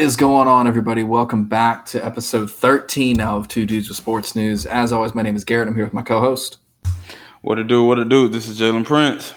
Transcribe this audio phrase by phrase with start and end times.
[0.00, 1.02] What is going on, everybody?
[1.02, 4.64] Welcome back to episode 13 now of Two Dudes with Sports News.
[4.64, 5.68] As always, my name is Garrett.
[5.68, 6.56] I'm here with my co-host.
[7.42, 7.84] What to do?
[7.84, 8.26] What to do?
[8.26, 9.34] This is Jalen Prince.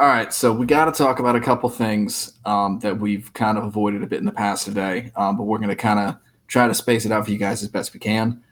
[0.00, 3.56] All right, so we got to talk about a couple things um, that we've kind
[3.56, 6.16] of avoided a bit in the past today, um, but we're going to kind of
[6.48, 8.42] try to space it out for you guys as best we can,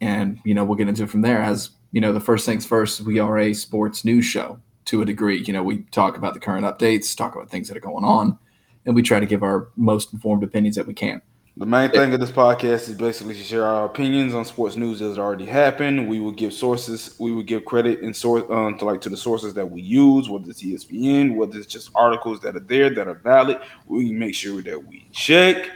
[0.00, 1.42] and you know we'll get into it from there.
[1.42, 5.04] As you know, the first things first, we are a sports news show to a
[5.04, 5.42] degree.
[5.42, 8.38] You know, we talk about the current updates, talk about things that are going on,
[8.86, 11.22] and we try to give our most informed opinions that we can.
[11.56, 14.98] The main thing of this podcast is basically to share our opinions on sports news
[14.98, 16.08] that has already happened.
[16.08, 19.16] We will give sources, we will give credit and source um, to like to the
[19.16, 23.06] sources that we use, whether it's ESPN, whether it's just articles that are there that
[23.06, 23.60] are valid.
[23.86, 25.70] We make sure that we check,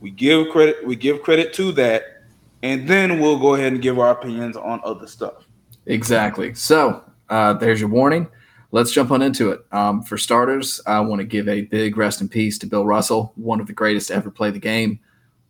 [0.00, 2.24] we give credit, we give credit to that,
[2.62, 5.46] and then we'll go ahead and give our opinions on other stuff.
[5.86, 6.52] Exactly.
[6.52, 8.28] So uh, there's your warning.
[8.74, 9.60] Let's jump on into it.
[9.70, 13.32] Um, for starters, I want to give a big rest in peace to Bill Russell,
[13.36, 14.98] one of the greatest to ever play the game.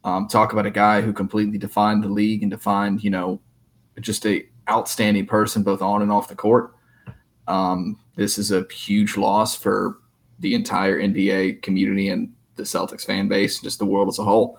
[0.02, 3.40] Um, talk about a guy who completely defined the league and defined, you know,
[4.00, 6.74] just a outstanding person both on and off the court.
[7.46, 10.00] Um, this is a huge loss for
[10.40, 14.58] the entire NBA community and the Celtics fan base, just the world as a whole.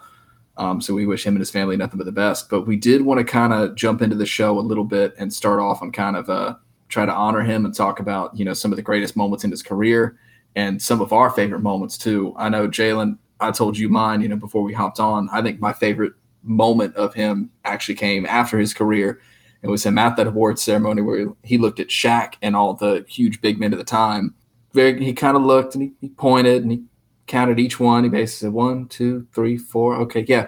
[0.55, 2.49] Um, so we wish him and his family nothing but the best.
[2.49, 5.33] But we did want to kind of jump into the show a little bit and
[5.33, 6.55] start off on kind of uh,
[6.93, 9.51] try to honor him and talk about you know some of the greatest moments in
[9.51, 10.17] his career
[10.55, 12.33] and some of our favorite moments too.
[12.37, 15.29] I know Jalen I told you mine, you know, before we hopped on.
[15.31, 19.19] I think my favorite moment of him actually came after his career.
[19.61, 23.05] It was him at that awards ceremony where he looked at Shaq and all the
[23.07, 24.33] huge big men of the time.
[24.73, 26.83] Very, he kind of looked and he, he pointed and he
[27.27, 28.03] counted each one.
[28.03, 29.95] He basically said, one, two, three, four.
[29.97, 30.47] Okay, yeah,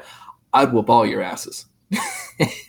[0.54, 1.66] I'd whoop all your asses.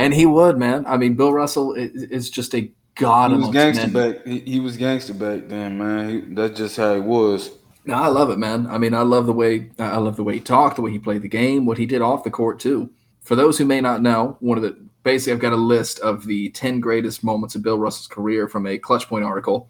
[0.00, 0.84] and he would, man.
[0.86, 3.30] I mean, Bill Russell is, is just a god.
[3.30, 4.12] He was gangster men.
[4.12, 4.26] back.
[4.26, 6.08] He, he, was gangster back then, man.
[6.08, 7.50] He, that's just how he was.
[7.84, 8.66] No, I love it, man.
[8.66, 10.98] I mean, I love the way I love the way he talked, the way he
[10.98, 12.90] played the game, what he did off the court too.
[13.22, 16.26] For those who may not know, one of the basically I've got a list of
[16.26, 19.68] the 10 greatest moments of Bill Russell's career from a Clutch Point article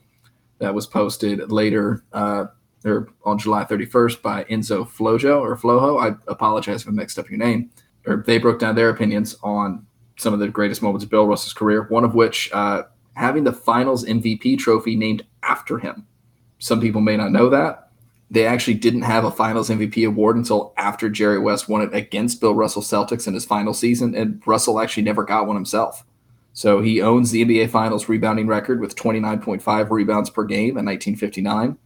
[0.58, 2.46] that was posted later uh,
[2.84, 6.00] or on July 31st by Enzo Flojo or Flojo.
[6.00, 7.70] I apologize if I mixed up your name.
[8.06, 9.86] Or they broke down their opinions on
[10.20, 11.84] some of the greatest moments of Bill Russell's career.
[11.88, 16.06] One of which uh, having the Finals MVP trophy named after him.
[16.58, 17.90] Some people may not know that
[18.30, 22.40] they actually didn't have a Finals MVP award until after Jerry West won it against
[22.40, 26.04] Bill Russell Celtics in his final season, and Russell actually never got one himself.
[26.52, 31.76] So he owns the NBA Finals rebounding record with 29.5 rebounds per game in 1959.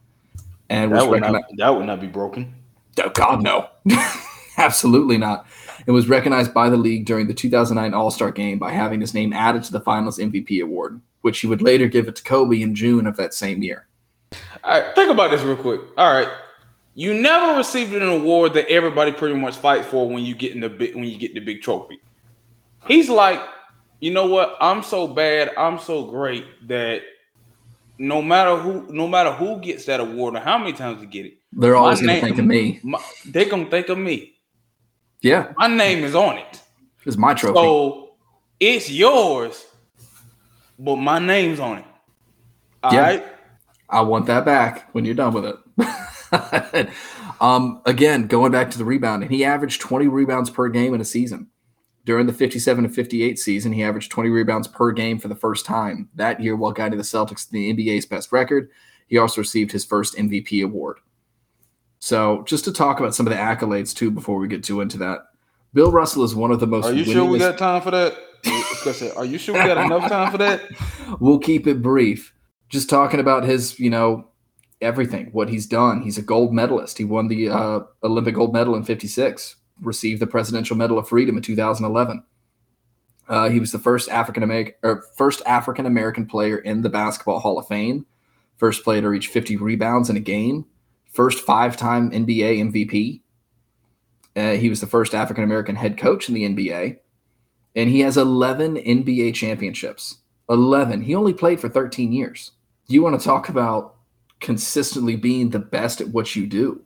[0.68, 2.54] And that would, not, that would not be broken.
[3.02, 3.68] Oh, God, no.
[4.56, 5.46] Absolutely not.
[5.86, 9.14] It was recognized by the league during the 2009 All Star game by having his
[9.14, 12.62] name added to the Finals MVP award, which he would later give it to Kobe
[12.62, 13.86] in June of that same year.
[14.62, 15.80] All right, think about this real quick.
[15.96, 16.28] All right,
[16.94, 20.60] you never received an award that everybody pretty much fight for when you get in
[20.60, 22.00] the big when you get the big trophy.
[22.86, 23.40] He's like,
[24.00, 24.56] you know what?
[24.60, 25.50] I'm so bad.
[25.56, 27.02] I'm so great that
[27.98, 31.26] no matter who, no matter who gets that award or how many times you get
[31.26, 32.80] it, they're always going to think of me.
[32.82, 34.33] My, they gonna think of me.
[35.24, 36.60] Yeah, my name is on it.
[37.06, 37.54] It's my trophy.
[37.54, 38.10] So
[38.60, 39.64] it's yours,
[40.78, 41.84] but my name's on it.
[42.82, 43.00] All yeah.
[43.00, 43.26] right.
[43.88, 46.88] I want that back when you're done with it.
[47.40, 51.06] um, again, going back to the rebounding, he averaged 20 rebounds per game in a
[51.06, 51.48] season.
[52.04, 55.64] During the 57 to 58 season, he averaged 20 rebounds per game for the first
[55.64, 56.10] time.
[56.16, 58.68] That year, while guiding the Celtics to the NBA's best record,
[59.06, 60.98] he also received his first MVP award.
[62.04, 64.98] So, just to talk about some of the accolades too, before we get too into
[64.98, 65.20] that,
[65.72, 66.84] Bill Russell is one of the most.
[66.84, 68.14] Are you sure we got time for that?
[69.16, 70.60] Are you sure we got enough time for that?
[71.18, 72.34] we'll keep it brief
[72.68, 74.28] just talking about his, you know,
[74.82, 76.02] everything, what he's done.
[76.02, 76.98] He's a gold medalist.
[76.98, 81.38] He won the uh, Olympic gold medal in 56, received the Presidential Medal of Freedom
[81.38, 82.22] in 2011.
[83.28, 87.38] Uh, he was the first African American or first African American player in the Basketball
[87.38, 88.04] Hall of Fame,
[88.58, 90.66] first player to reach 50 rebounds in a game,
[91.14, 93.20] first five-time NBA MVP.
[94.36, 96.98] Uh, he was the first African American head coach in the NBA,
[97.74, 100.18] and he has 11 NBA championships.
[100.50, 101.02] 11.
[101.02, 102.52] He only played for 13 years
[102.86, 103.96] you want to talk about
[104.40, 106.82] consistently being the best at what you do.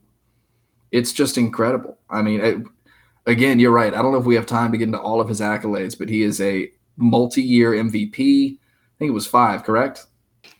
[0.91, 1.99] It's just incredible.
[2.09, 2.59] I mean, it,
[3.27, 3.93] again, you're right.
[3.93, 6.09] I don't know if we have time to get into all of his accolades, but
[6.09, 8.55] he is a multi-year MVP.
[8.55, 10.07] I think it was five, correct?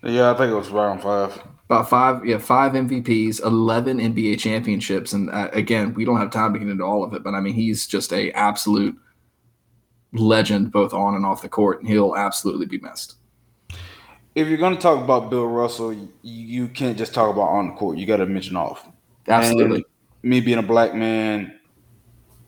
[0.03, 1.41] Yeah, I think it was around five.
[1.69, 6.55] About five, yeah, five MVPs, eleven NBA championships, and uh, again, we don't have time
[6.55, 7.23] to get into all of it.
[7.23, 8.97] But I mean, he's just a absolute
[10.15, 13.17] legend, both on and off the court, and he'll absolutely be missed
[14.35, 17.67] if you're going to talk about Bill Russell, you, you, can't just talk about on
[17.67, 17.99] the court.
[17.99, 18.87] You got to mention off.
[19.27, 19.79] Absolutely.
[19.79, 19.85] And
[20.23, 21.59] me being a black man,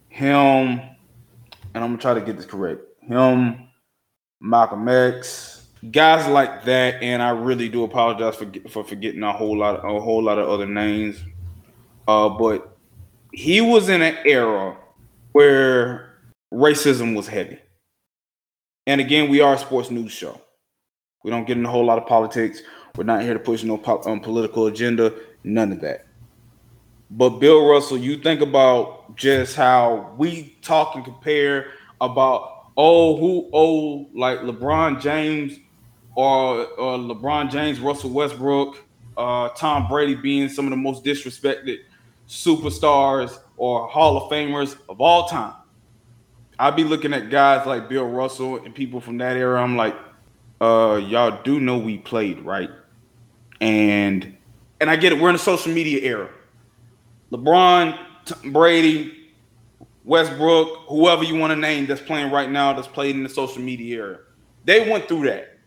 [0.08, 2.82] him, and I'm gonna try to get this correct.
[3.02, 3.68] Him,
[4.40, 5.59] Malcolm X,
[5.90, 9.84] guys like that, and I really do apologize for for forgetting a whole lot of,
[9.84, 11.22] a whole lot of other names.
[12.06, 12.76] Uh, but
[13.32, 14.76] he was in an era
[15.32, 16.16] where
[16.52, 17.58] racism was heavy.
[18.86, 20.40] And again, we are a sports news show.
[21.22, 22.62] We don't get in a whole lot of politics.
[22.96, 26.06] We're not here to push no po- um, political agenda, none of that.
[27.10, 33.50] But Bill Russell, you think about just how we talk and compare about oh who
[33.52, 35.58] oh like LeBron James
[36.14, 38.84] or, or LeBron James, Russell Westbrook,
[39.16, 41.78] uh, Tom Brady being some of the most disrespected
[42.28, 45.54] superstars or Hall of Famers of all time.
[46.58, 49.62] I'd be looking at guys like Bill Russell and people from that era.
[49.62, 49.96] I'm like,
[50.60, 52.70] uh, y'all do know we played, right?
[53.60, 54.36] And
[54.80, 55.20] and I get it.
[55.20, 56.30] We're in a social media era.
[57.32, 59.30] LeBron, T- Brady,
[60.04, 63.62] Westbrook, whoever you want to name that's playing right now, that's played in the social
[63.62, 64.18] media era.
[64.64, 65.58] They went through that.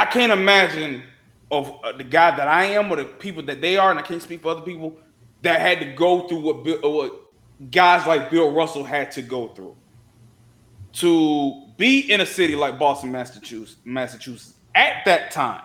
[0.00, 1.02] I can't imagine
[1.50, 4.02] of uh, the guy that I am or the people that they are, and I
[4.02, 4.96] can't speak for other people
[5.42, 7.20] that had to go through what, Bill, what
[7.70, 9.76] guys like Bill Russell had to go through.
[10.94, 15.64] To be in a city like Boston, Massachusetts, Massachusetts at that time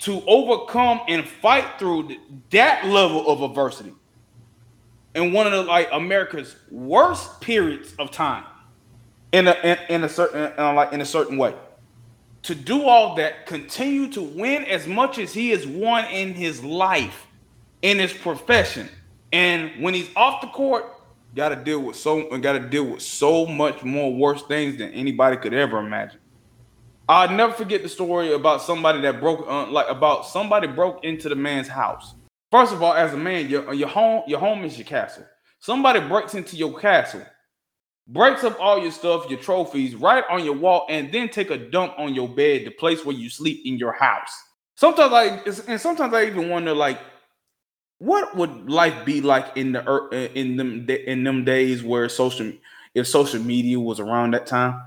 [0.00, 2.14] to overcome and fight through
[2.50, 3.94] that level of adversity
[5.14, 8.44] in one of the like America's worst periods of time
[9.32, 11.54] in a in, in a certain uh, like in a certain way
[12.46, 16.62] to do all that continue to win as much as he has won in his
[16.64, 17.26] life
[17.82, 18.88] in his profession
[19.32, 20.84] and when he's off the court
[21.34, 24.90] got to deal with so got to deal with so much more worse things than
[24.92, 26.20] anybody could ever imagine
[27.08, 31.28] I'll never forget the story about somebody that broke, uh, like about somebody broke into
[31.28, 32.14] the man's house.
[32.50, 35.24] First of all, as a man, your your home your home is your castle.
[35.60, 37.22] Somebody breaks into your castle,
[38.06, 41.58] breaks up all your stuff, your trophies, right on your wall, and then take a
[41.58, 44.30] dump on your bed, the place where you sleep in your house.
[44.76, 47.00] Sometimes like, and sometimes I even wonder, like,
[47.98, 52.52] what would life be like in the uh, in them in them days where social
[52.94, 54.82] if social media was around that time?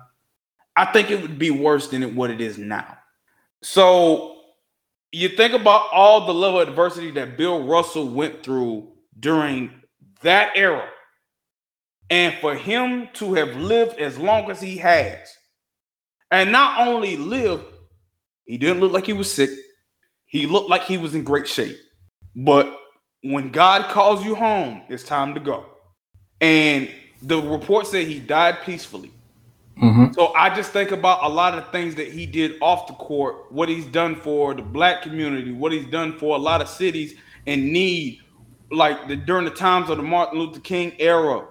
[0.75, 2.98] I think it would be worse than what it is now.
[3.63, 4.38] So
[5.12, 9.72] you think about all the level of adversity that Bill Russell went through during
[10.22, 10.88] that era.
[12.09, 15.17] And for him to have lived as long as he has,
[16.31, 17.63] and not only live,
[18.45, 19.50] he didn't look like he was sick.
[20.25, 21.77] He looked like he was in great shape.
[22.35, 22.75] But
[23.23, 25.65] when God calls you home, it's time to go.
[26.41, 26.89] And
[27.21, 29.12] the report said he died peacefully.
[29.81, 30.13] Mm-hmm.
[30.13, 33.51] So I just think about a lot of things that he did off the court,
[33.51, 37.15] what he's done for the black community, what he's done for a lot of cities
[37.45, 38.19] in need,
[38.71, 41.47] like the during the times of the Martin Luther King era.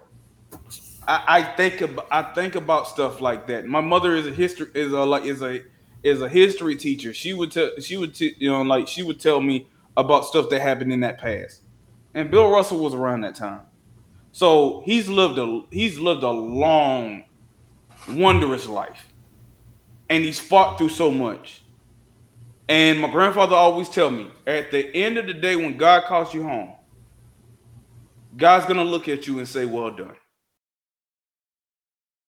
[1.09, 3.67] I, I think about I think about stuff like that.
[3.67, 5.63] My mother is a history is a like is a
[6.03, 7.15] is a history teacher.
[7.15, 10.51] She would tell she would t- you know like she would tell me about stuff
[10.51, 11.63] that happened in that past.
[12.15, 13.63] And Bill Russell was around that time.
[14.33, 17.25] So he's lived a he's lived a long
[18.09, 19.07] wondrous life.
[20.11, 21.63] And he's fought through so much.
[22.69, 26.35] And my grandfather always tell me, at the end of the day, when God calls
[26.35, 26.75] you home,
[28.37, 30.18] God's gonna look at you and say, "Well done."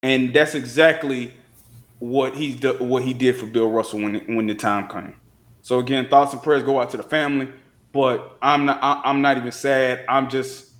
[0.03, 1.33] And that's exactly
[1.99, 5.15] what he's what he did for Bill Russell when when the time came.
[5.61, 7.49] So again, thoughts and prayers go out to the family.
[7.93, 10.05] But I'm not I'm not even sad.
[10.07, 10.71] I'm just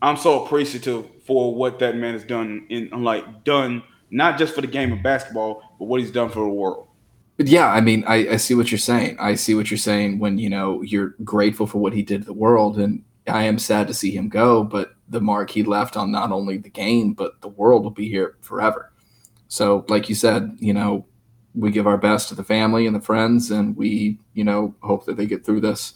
[0.00, 4.60] I'm so appreciative for what that man has done in like done not just for
[4.60, 6.86] the game of basketball, but what he's done for the world.
[7.38, 9.16] Yeah, I mean, I, I see what you're saying.
[9.18, 12.26] I see what you're saying when you know you're grateful for what he did to
[12.26, 14.62] the world, and I am sad to see him go.
[14.62, 18.08] But the mark he left on not only the game but the world will be
[18.08, 18.92] here forever.
[19.48, 21.04] So, like you said, you know,
[21.54, 25.04] we give our best to the family and the friends, and we, you know, hope
[25.04, 25.92] that they get through this.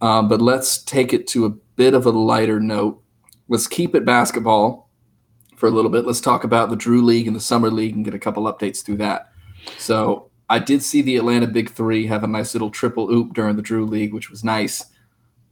[0.00, 3.02] Um, but let's take it to a bit of a lighter note.
[3.48, 4.88] Let's keep it basketball
[5.56, 6.06] for a little bit.
[6.06, 8.82] Let's talk about the Drew League and the Summer League and get a couple updates
[8.82, 9.30] through that.
[9.76, 13.56] So I did see the Atlanta Big Three have a nice little triple oop during
[13.56, 14.86] the Drew League, which was nice.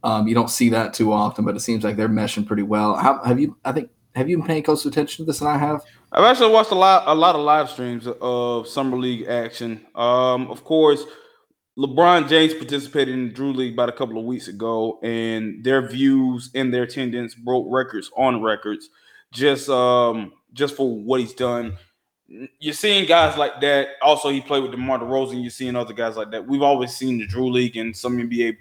[0.03, 2.95] Um, you don't see that too often, but it seems like they're meshing pretty well.
[2.95, 3.55] How, have you?
[3.63, 5.81] I think have you been paying close attention to this than I have?
[6.11, 9.85] I've actually watched a lot, a lot of live streams of summer league action.
[9.95, 11.03] Um, of course,
[11.77, 15.87] LeBron James participated in the Drew League about a couple of weeks ago, and their
[15.87, 18.89] views and their attendance broke records on records
[19.31, 21.77] just um just for what he's done.
[22.59, 23.89] You're seeing guys like that.
[24.01, 25.41] Also, he played with DeMar DeRozan.
[25.41, 26.47] You're seeing other guys like that.
[26.47, 28.57] We've always seen the Drew League and some NBA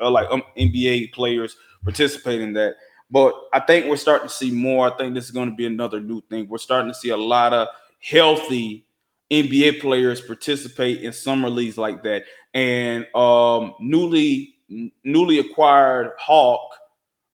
[0.00, 2.76] uh, like um, NBA players participate in that.
[3.10, 4.92] But I think we're starting to see more.
[4.92, 6.48] I think this is going to be another new thing.
[6.48, 7.68] We're starting to see a lot of
[8.00, 8.86] healthy
[9.30, 12.24] NBA players participate in summer leagues like that.
[12.54, 14.56] And um, newly
[15.04, 16.74] newly acquired Hawk,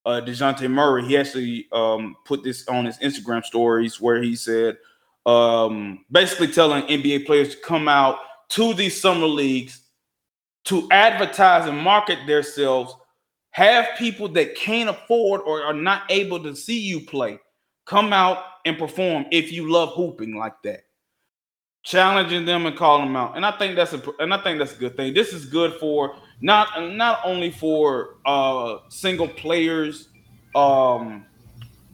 [0.05, 4.77] uh, Dejounte Murray, he actually um, put this on his Instagram stories where he said,
[5.25, 8.19] um, basically telling NBA players to come out
[8.49, 9.81] to these summer leagues
[10.69, 12.95] to advertise and market themselves.
[13.51, 17.39] Have people that can't afford or are not able to see you play
[17.85, 20.83] come out and perform if you love hooping like that
[21.83, 23.35] challenging them and calling them out.
[23.35, 25.13] And I think that's a and I think that's a good thing.
[25.13, 30.09] This is good for not not only for uh single players
[30.55, 31.25] um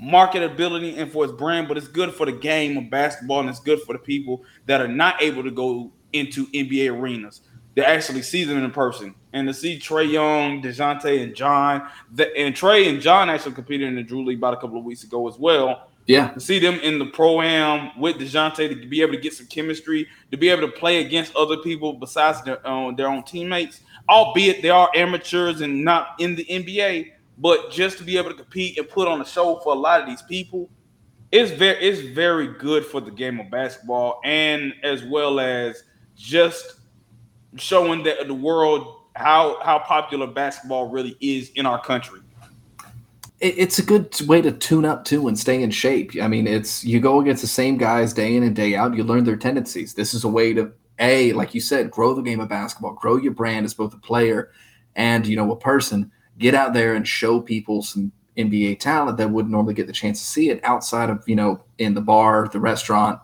[0.01, 3.59] marketability and for his brand, but it's good for the game of basketball and it's
[3.59, 7.41] good for the people that are not able to go into NBA arenas.
[7.75, 9.13] They actually see them in person.
[9.33, 13.89] And to see Trae Young, DeJounte, and John, the, and Trey and John actually competed
[13.89, 15.89] in the Drew League about a couple of weeks ago as well.
[16.05, 16.29] Yeah.
[16.29, 19.47] To see them in the pro am with DeJounte to be able to get some
[19.47, 23.81] chemistry, to be able to play against other people besides their own, their own teammates,
[24.07, 28.35] albeit they are amateurs and not in the NBA, but just to be able to
[28.35, 30.69] compete and put on a show for a lot of these people,
[31.31, 35.83] it's very it's very good for the game of basketball and as well as
[36.15, 36.75] just
[37.57, 42.19] showing that the world how how popular basketball really is in our country
[43.41, 46.11] it's a good way to tune up too and stay in shape.
[46.21, 48.95] I mean, it's you go against the same guys day in and day out.
[48.95, 49.93] You learn their tendencies.
[49.93, 53.17] This is a way to a, like you said, grow the game of basketball, grow
[53.17, 54.51] your brand as both a player
[54.95, 56.11] and you know a person.
[56.37, 60.19] Get out there and show people some NBA talent that wouldn't normally get the chance
[60.19, 63.19] to see it outside of you know in the bar, the restaurant,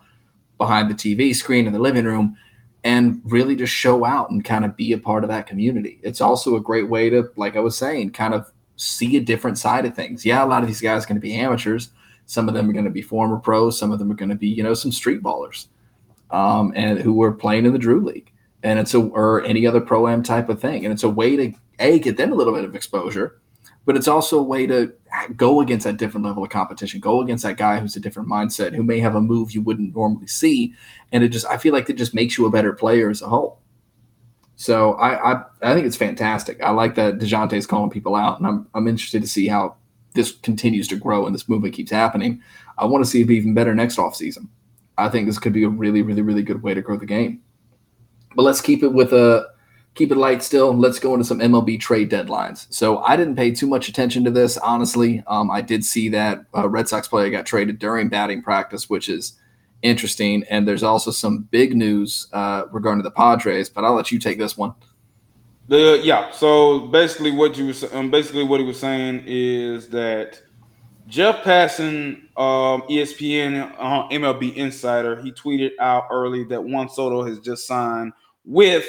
[0.57, 2.37] behind the TV screen in the living room,
[2.83, 5.99] and really just show out and kind of be a part of that community.
[6.01, 9.57] It's also a great way to, like I was saying, kind of see a different
[9.57, 10.25] side of things.
[10.25, 11.89] Yeah, a lot of these guys are going to be amateurs.
[12.25, 13.77] Some of them are going to be former pros.
[13.77, 15.67] Some of them are going to be, you know, some street ballers,
[16.31, 18.31] um, and who were playing in the Drew League,
[18.63, 20.85] and it's a or any other pro am type of thing.
[20.85, 23.40] And it's a way to a get them a little bit of exposure,
[23.85, 24.93] but it's also a way to
[25.35, 26.99] go against that different level of competition.
[26.99, 29.95] Go against that guy who's a different mindset, who may have a move you wouldn't
[29.95, 30.73] normally see,
[31.11, 33.27] and it just I feel like it just makes you a better player as a
[33.27, 33.59] whole.
[34.55, 36.61] So I, I, I think it's fantastic.
[36.61, 39.75] I like that Dejounte's calling people out, and I'm I'm interested to see how
[40.13, 42.41] this continues to grow and this movement keeps happening.
[42.77, 44.47] I want to see it be even better next offseason.
[44.97, 47.41] I think this could be a really, really, really good way to grow the game.
[48.35, 49.50] But let's keep it with a
[49.95, 50.73] keep it light still.
[50.73, 52.67] Let's go into some MLB trade deadlines.
[52.69, 55.23] So I didn't pay too much attention to this, honestly.
[55.27, 59.09] Um, I did see that a Red Sox player got traded during batting practice, which
[59.09, 59.33] is
[59.81, 60.43] interesting.
[60.49, 64.37] And there's also some big news uh, regarding the Padres, but I'll let you take
[64.37, 64.73] this one.
[65.67, 70.41] The yeah, so basically what you was um, basically what he was saying is that
[71.07, 77.39] Jeff Passan, um, ESPN uh, MLB insider, he tweeted out early that Juan Soto has
[77.39, 78.11] just signed
[78.43, 78.85] with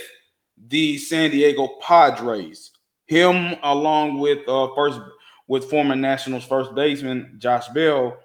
[0.69, 2.71] the San Diego Padres.
[3.07, 5.01] Him along with uh, first
[5.49, 8.17] with former Nationals first baseman Josh Bell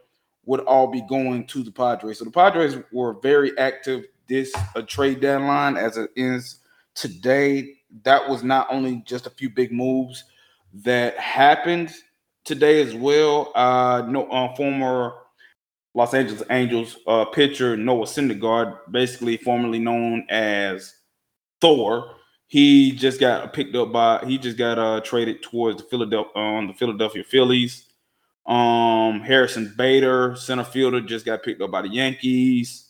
[0.45, 2.19] would all be going to the Padres.
[2.19, 6.59] So the Padres were very active this a trade deadline as it is
[6.95, 7.73] today.
[8.03, 10.23] That was not only just a few big moves
[10.73, 11.93] that happened
[12.43, 13.51] today as well.
[13.55, 15.13] Uh, no, uh, former
[15.93, 20.93] Los Angeles Angels uh, pitcher Noah Syndergaard, basically formerly known as
[21.59, 22.16] Thor,
[22.47, 26.57] he just got picked up by he just got uh, traded towards the Philadelphia on
[26.57, 27.83] um, the Philadelphia Phillies.
[28.45, 32.85] Um, Harrison Bader, center fielder, just got picked up by the Yankees.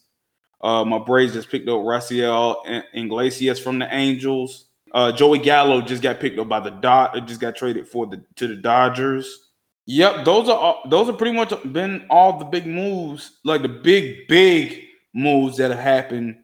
[0.62, 4.66] Uh, my Braves just picked up Raisel Iglesias from the Angels.
[4.94, 7.28] Uh, Joey Gallo just got picked up by the dot.
[7.28, 9.50] Just got traded for the to the Dodgers.
[9.88, 13.70] Yep, those are all, those are pretty much been all the big moves, like the
[13.70, 14.84] big big
[15.14, 16.38] moves that have happened.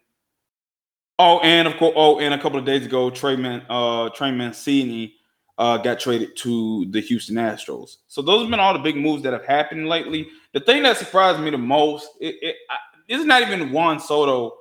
[1.19, 4.31] Oh, and of course, oh, and a couple of days ago, Trey Man, uh, Trey
[4.31, 5.15] Mancini
[5.57, 7.97] uh, got traded to the Houston Astros.
[8.07, 10.27] So those have been all the big moves that have happened lately.
[10.53, 12.77] The thing that surprised me the most, it, it I,
[13.07, 14.53] it's not even Juan Soto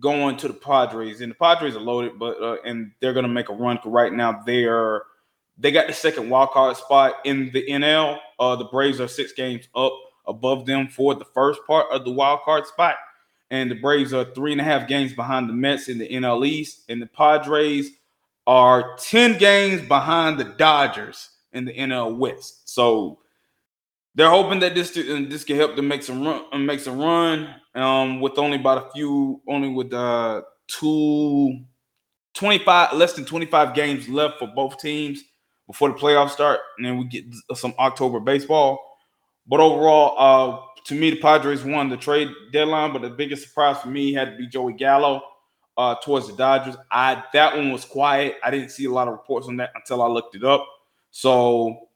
[0.00, 3.48] going to the Padres, and the Padres are loaded, but uh, and they're gonna make
[3.48, 3.78] a run.
[3.84, 5.02] Right now, they're
[5.58, 8.18] they got the second wild card spot in the NL.
[8.38, 9.92] Uh, the Braves are six games up
[10.26, 12.96] above them for the first part of the wild card spot,
[13.52, 16.44] and the Braves are three and a half games behind the Mets in the NL
[16.46, 17.90] East, and the Padres
[18.46, 22.68] are 10 games behind the Dodgers in the NL West.
[22.68, 23.18] So
[24.14, 28.20] they're hoping that this this can help them make some run make some run um,
[28.20, 31.60] with only about a few only with uh two
[32.34, 35.22] 25 less than 25 games left for both teams
[35.66, 38.98] before the playoffs start, and then we get some October baseball.
[39.46, 43.80] But overall, uh, to me, the Padres won the trade deadline, but the biggest surprise
[43.80, 45.22] for me had to be Joey Gallo
[45.76, 46.76] uh, towards the Dodgers.
[46.90, 48.36] I that one was quiet.
[48.42, 50.66] I didn't see a lot of reports on that until I looked it up.
[51.10, 51.88] So,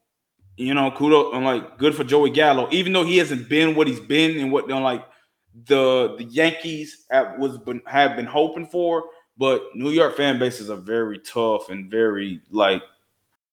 [0.55, 3.87] you know, kudos and like good for Joey Gallo, even though he hasn't been what
[3.87, 5.05] he's been and what you like
[5.65, 9.05] the the Yankees have was been have been hoping for.
[9.37, 12.81] But New York fan bases are very tough and very like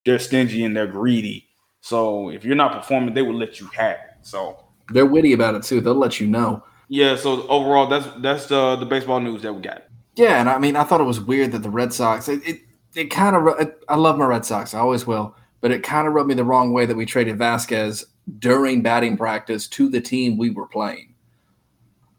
[0.04, 1.48] they're stingy and they're greedy.
[1.80, 4.16] So if you're not performing, they will let you have it.
[4.22, 5.80] So they're witty about it too.
[5.80, 6.62] They'll let you know.
[6.88, 7.16] Yeah.
[7.16, 9.84] So overall, that's that's the the baseball news that we got.
[10.16, 12.28] Yeah, and I mean, I thought it was weird that the Red Sox.
[12.28, 12.60] It it,
[12.94, 13.72] it kind of.
[13.88, 14.74] I love my Red Sox.
[14.74, 15.34] I always will.
[15.60, 18.04] But it kind of rubbed me the wrong way that we traded Vazquez
[18.38, 21.14] during batting practice to the team we were playing.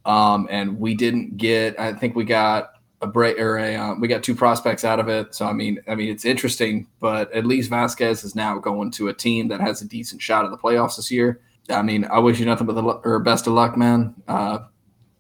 [0.06, 1.80] Um, and we didn't get.
[1.80, 3.76] I think we got a break or a.
[3.76, 5.36] Uh, we got two prospects out of it.
[5.36, 6.88] So I mean, I mean, it's interesting.
[7.00, 10.44] But at least Vazquez is now going to a team that has a decent shot
[10.44, 11.40] at the playoffs this year.
[11.70, 14.14] I mean, I wish you nothing but the or best of luck, man.
[14.28, 14.60] Uh,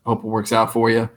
[0.05, 1.09] hope it works out for you.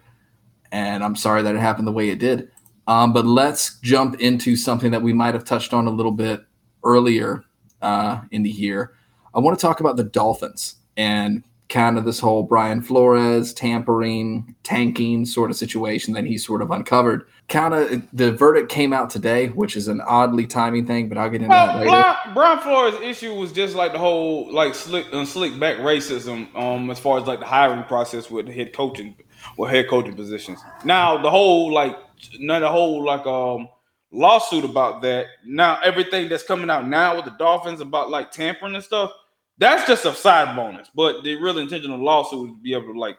[0.72, 2.50] And I'm sorry that it happened the way it did.
[2.86, 6.40] Um, but let's jump into something that we might have touched on a little bit
[6.84, 7.44] earlier
[7.82, 8.94] uh, in the year.
[9.34, 14.54] I want to talk about the Dolphins and kind of this whole Brian Flores tampering,
[14.62, 17.26] tanking sort of situation that he sort of uncovered.
[17.48, 21.28] Kind of the verdict came out today, which is an oddly timing thing, but I'll
[21.28, 22.34] get into well, that later.
[22.34, 26.90] Brian Flores' issue was just like the whole like slick and slick back racism, um,
[26.90, 29.14] as far as like the hiring process with the head coaching,
[29.58, 30.60] with head coaching positions.
[30.84, 31.96] Now the whole like,
[32.38, 33.68] now the whole like um
[34.10, 35.26] lawsuit about that.
[35.44, 39.12] Now everything that's coming out now with the Dolphins about like tampering and stuff
[39.58, 40.88] that's just a side bonus.
[40.94, 43.18] But the real intention of lawsuit to be able to like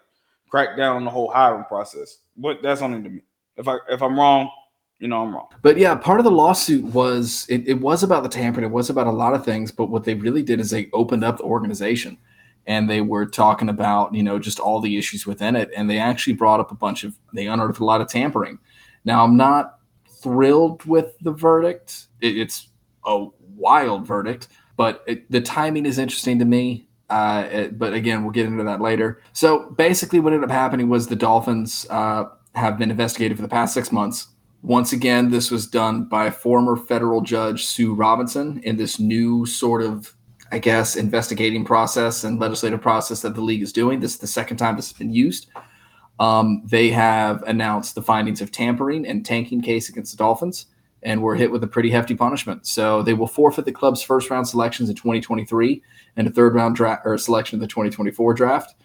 [0.49, 2.19] crack down on the whole hiring process.
[2.37, 3.21] But that's only to me.
[3.57, 4.49] If I if I'm wrong,
[4.99, 5.47] you know I'm wrong.
[5.61, 8.65] But yeah, part of the lawsuit was it, it was about the tampering.
[8.65, 9.71] It was about a lot of things.
[9.71, 12.17] But what they really did is they opened up the organization
[12.69, 15.97] and they were talking about you know just all the issues within it and they
[15.97, 18.57] actually brought up a bunch of they unearthed a lot of tampering
[19.03, 22.69] now i'm not thrilled with the verdict it, it's
[23.05, 23.25] a
[23.55, 24.47] wild verdict
[24.79, 26.87] but it, the timing is interesting to me.
[27.09, 29.21] Uh, it, but again, we'll get into that later.
[29.33, 33.49] So basically, what ended up happening was the Dolphins uh, have been investigated for the
[33.49, 34.29] past six months.
[34.61, 39.81] Once again, this was done by former federal judge Sue Robinson in this new sort
[39.81, 40.15] of,
[40.49, 43.99] I guess, investigating process and legislative process that the league is doing.
[43.99, 45.47] This is the second time this has been used.
[46.21, 50.67] Um, they have announced the findings of tampering and tanking case against the Dolphins
[51.03, 52.65] and were hit with a pretty hefty punishment.
[52.67, 55.81] So they will forfeit the club's first round selections in 2023
[56.17, 58.75] and a third round draft or selection of the 2024 draft.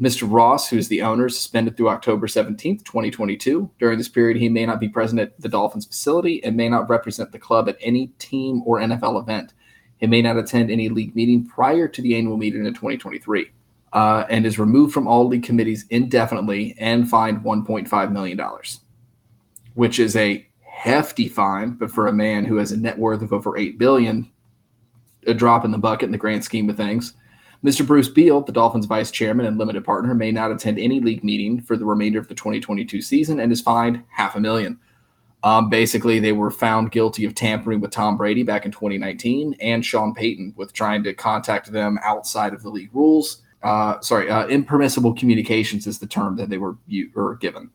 [0.00, 0.26] Mr.
[0.30, 3.70] Ross, who's the owner, suspended through October 17th, 2022.
[3.78, 6.88] During this period, he may not be present at the Dolphins facility and may not
[6.88, 9.52] represent the club at any team or NFL event.
[9.98, 13.50] He may not attend any league meeting prior to the annual meeting in 2023
[13.92, 18.40] uh, and is removed from all league committees indefinitely and fined $1.5 million,
[19.74, 20.46] which is a
[20.80, 24.30] hefty fine, but for a man who has a net worth of over eight billion,
[25.26, 27.12] a drop in the bucket in the grand scheme of things.
[27.62, 27.86] Mr.
[27.86, 31.60] Bruce Beal, the Dolphins vice chairman and limited partner, may not attend any league meeting
[31.60, 34.78] for the remainder of the 2022 season and is fined half a million.
[35.42, 39.84] Um, basically, they were found guilty of tampering with Tom Brady back in 2019 and
[39.84, 43.42] Sean Payton with trying to contact them outside of the league rules.
[43.62, 46.78] Uh, sorry, uh, impermissible communications is the term that they were,
[47.14, 47.70] were given.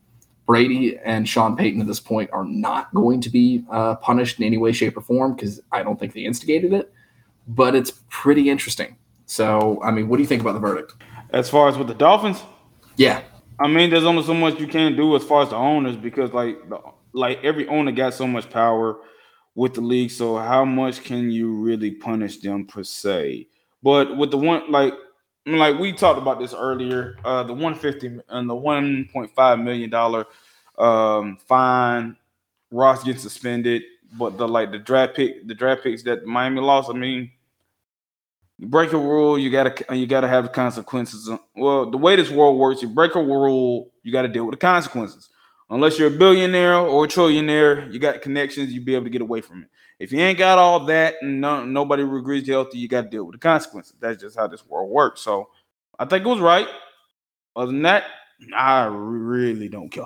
[0.46, 4.44] Brady and Sean Payton at this point are not going to be uh, punished in
[4.44, 6.92] any way, shape, or form because I don't think they instigated it.
[7.48, 8.96] But it's pretty interesting.
[9.26, 10.94] So, I mean, what do you think about the verdict?
[11.30, 12.42] As far as with the Dolphins,
[12.96, 13.22] yeah,
[13.58, 16.32] I mean, there's only so much you can do as far as the owners because,
[16.32, 16.78] like, the,
[17.12, 18.98] like every owner got so much power
[19.56, 20.10] with the league.
[20.10, 23.48] So, how much can you really punish them per se?
[23.82, 24.94] But with the one, like,
[25.46, 30.26] like we talked about this earlier, uh, the 150 and the 1.5 million dollar
[30.78, 32.16] um, fine,
[32.70, 33.82] Ross gets suspended,
[34.18, 36.90] but the like the draft pick, the draft picks that Miami lost.
[36.90, 37.30] I mean,
[38.58, 41.30] you break a rule, you gotta you gotta have consequences.
[41.54, 44.52] Well, the way this world works, you break a rule, you got to deal with
[44.52, 45.28] the consequences.
[45.68, 49.20] Unless you're a billionaire or a trillionaire, you got connections, you'd be able to get
[49.20, 49.68] away from it.
[49.98, 53.24] If you ain't got all that and no, nobody agrees healthy, you got to deal
[53.24, 53.94] with the consequences.
[53.98, 55.22] That's just how this world works.
[55.22, 55.48] So
[55.98, 56.68] I think it was right.
[57.54, 58.04] Other than that,
[58.54, 60.04] I really don't care.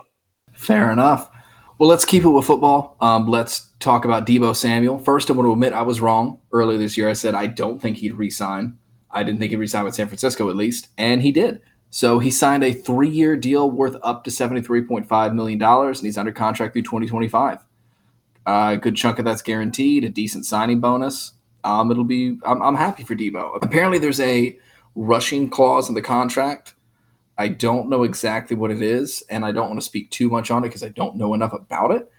[0.53, 1.29] Fair enough.
[1.79, 2.97] Well, let's keep it with football.
[3.01, 4.99] Um, let's talk about Deebo Samuel.
[4.99, 7.09] First, I want to admit I was wrong earlier this year.
[7.09, 8.77] I said I don't think he'd resign.
[9.11, 11.63] I didn't think he'd resign with San Francisco at least, and he did.
[11.89, 16.75] So he signed a three-year deal worth up to $73.5 million, and he's under contract
[16.75, 17.59] through 2025
[18.47, 21.33] A good chunk of that's guaranteed, a decent signing bonus.
[21.65, 22.39] Um, it'll be.
[22.45, 23.59] I'm, I'm happy for Deebo.
[23.63, 24.59] Apparently, there's a
[24.95, 26.75] rushing clause in the contract.
[27.39, 30.51] I don't know exactly what it is, and I don't want to speak too much
[30.51, 32.11] on it because I don't know enough about it.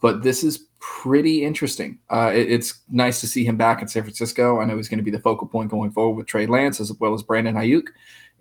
[0.00, 1.98] But this is pretty interesting.
[2.10, 4.60] Uh, it, it's nice to see him back in San Francisco.
[4.60, 6.92] I know he's going to be the focal point going forward with Trey Lance as
[7.00, 7.88] well as Brandon Aiyuk,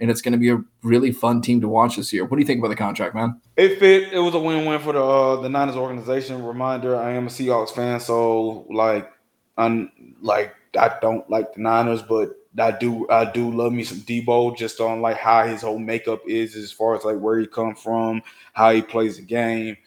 [0.04, 2.26] and it's going to be a really fun team to watch this year.
[2.26, 3.40] What do you think about the contract, man?
[3.56, 4.12] It fit.
[4.12, 6.44] It was a win-win for the uh, the Niners organization.
[6.44, 9.10] Reminder: I am a Seahawks fan, so like,
[9.58, 9.90] I'm
[10.22, 14.58] like I don't like the Niners, but I do I do love me some Deebo
[14.58, 17.74] just on like how his whole makeup is as far as like where he come
[17.74, 19.78] from, how he plays the game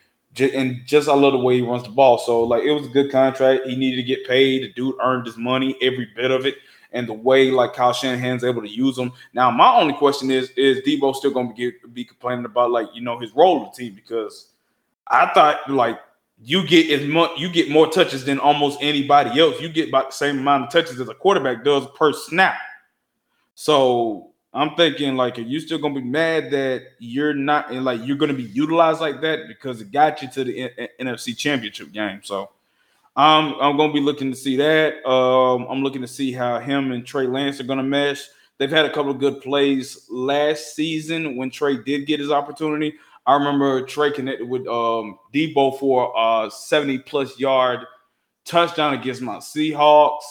[0.41, 2.19] and just I love the way he runs the ball.
[2.19, 3.67] So like it was a good contract.
[3.67, 4.63] He needed to get paid.
[4.63, 6.57] The dude earned his money, every bit of it.
[6.97, 9.13] And the way like Kyle Shanahan's able to use him.
[9.35, 12.89] Now, my only question is: Is Deebo still going to be be complaining about like
[12.95, 13.95] you know his role in the team?
[13.95, 14.49] Because
[15.07, 16.01] I thought like
[16.43, 19.61] you get as much, you get more touches than almost anybody else.
[19.61, 22.57] You get about the same amount of touches as a quarterback does per snap.
[23.55, 28.01] So I'm thinking like, are you still gonna be mad that you're not and like
[28.07, 31.93] you're gonna be utilized like that because it got you to the N- NFC Championship
[31.93, 32.21] game?
[32.23, 32.51] So
[33.17, 35.05] I'm I'm gonna be looking to see that.
[35.09, 38.29] Um, I'm looking to see how him and Trey Lance are gonna mesh.
[38.59, 42.95] They've had a couple of good plays last season when Trey did get his opportunity.
[43.27, 47.81] I remember Trey connected with um, Deebo for a 70 plus yard
[48.45, 50.23] touchdown against my Seahawks.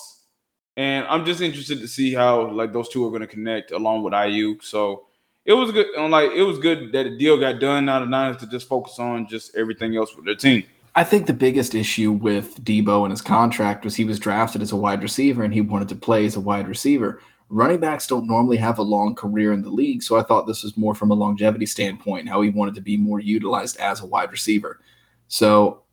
[0.77, 4.03] And I'm just interested to see how like those two are going to connect along
[4.03, 4.57] with IU.
[4.61, 5.05] So
[5.45, 5.87] it was good.
[6.09, 7.85] Like it was good that the deal got done.
[7.85, 10.63] Now the Niners to just focus on just everything else with their team.
[10.95, 14.71] I think the biggest issue with Deebo and his contract was he was drafted as
[14.71, 17.21] a wide receiver and he wanted to play as a wide receiver.
[17.49, 20.63] Running backs don't normally have a long career in the league, so I thought this
[20.63, 24.05] was more from a longevity standpoint, how he wanted to be more utilized as a
[24.05, 24.79] wide receiver.
[25.27, 25.83] So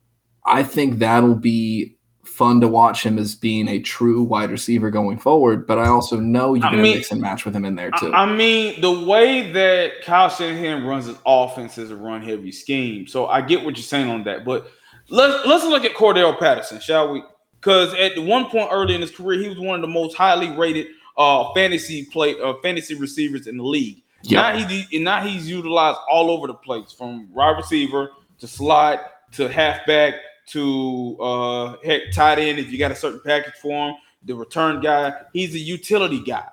[0.45, 5.19] I think that'll be fun to watch him as being a true wide receiver going
[5.19, 5.67] forward.
[5.67, 8.11] But I also know you're going to mix and match with him in there too.
[8.13, 12.51] I, I mean, the way that Kyle Shanahan runs his offense is a run heavy
[12.51, 13.05] scheme.
[13.05, 14.45] So I get what you're saying on that.
[14.45, 14.71] But
[15.09, 17.23] let's let's look at Cordell Patterson, shall we?
[17.59, 20.49] Because at one point early in his career, he was one of the most highly
[20.51, 20.87] rated
[21.17, 24.03] uh, fantasy play uh, fantasy receivers in the league.
[24.23, 24.31] Yep.
[24.31, 28.99] Now he's now he's utilized all over the place, from wide receiver to slot
[29.33, 33.95] to halfback to uh heck tight end if you got a certain package for him.
[34.25, 36.47] The return guy, he's a utility guy,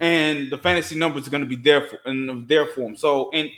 [0.00, 2.96] and the fantasy numbers are going to be there for and there for him.
[2.96, 3.50] So, and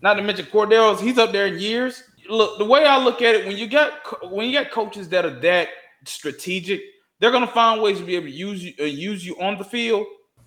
[0.00, 2.04] not to mention Cordell's, he's up there in years.
[2.28, 5.24] Look, the way I look at it, when you got when you got coaches that
[5.24, 5.68] are that
[6.04, 6.80] strategic,
[7.18, 9.58] they're going to find ways to be able to use you uh, use you on
[9.58, 10.06] the field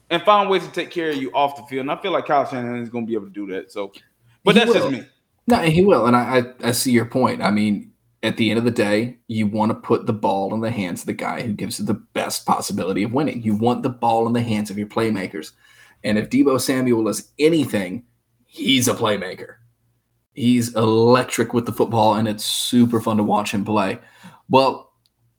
[0.10, 1.82] and find ways to take care of you off the field.
[1.82, 3.72] And I feel like Kyle Shanahan is going to be able to do that.
[3.72, 3.92] So,
[4.44, 4.92] but he that's will.
[4.92, 5.08] just me.
[5.48, 7.42] No, he will, and I, I I see your point.
[7.42, 7.92] I mean,
[8.24, 11.02] at the end of the day, you want to put the ball in the hands
[11.02, 13.42] of the guy who gives you the best possibility of winning.
[13.42, 15.54] You want the ball in the hands of your playmakers.
[16.04, 18.04] And if Deebo Samuel is anything,
[18.46, 19.56] he's a playmaker.
[20.34, 24.00] He's electric with the football, and it's super fun to watch him play.
[24.50, 24.94] Well,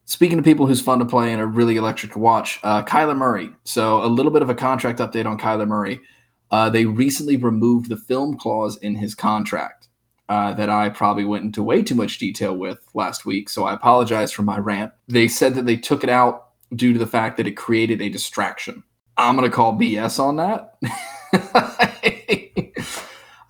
[0.05, 3.17] speaking of people who's fun to play and are really electric to watch, uh, Kyler
[3.17, 3.51] Murray.
[3.65, 6.01] So, a little bit of a contract update on Kyler Murray.
[6.51, 9.89] Uh, they recently removed the film clause in his contract
[10.29, 13.49] uh, that I probably went into way too much detail with last week.
[13.49, 14.93] So I apologize for my rant.
[15.09, 18.09] They said that they took it out due to the fact that it created a
[18.09, 18.83] distraction.
[19.17, 20.77] I'm going to call BS on that.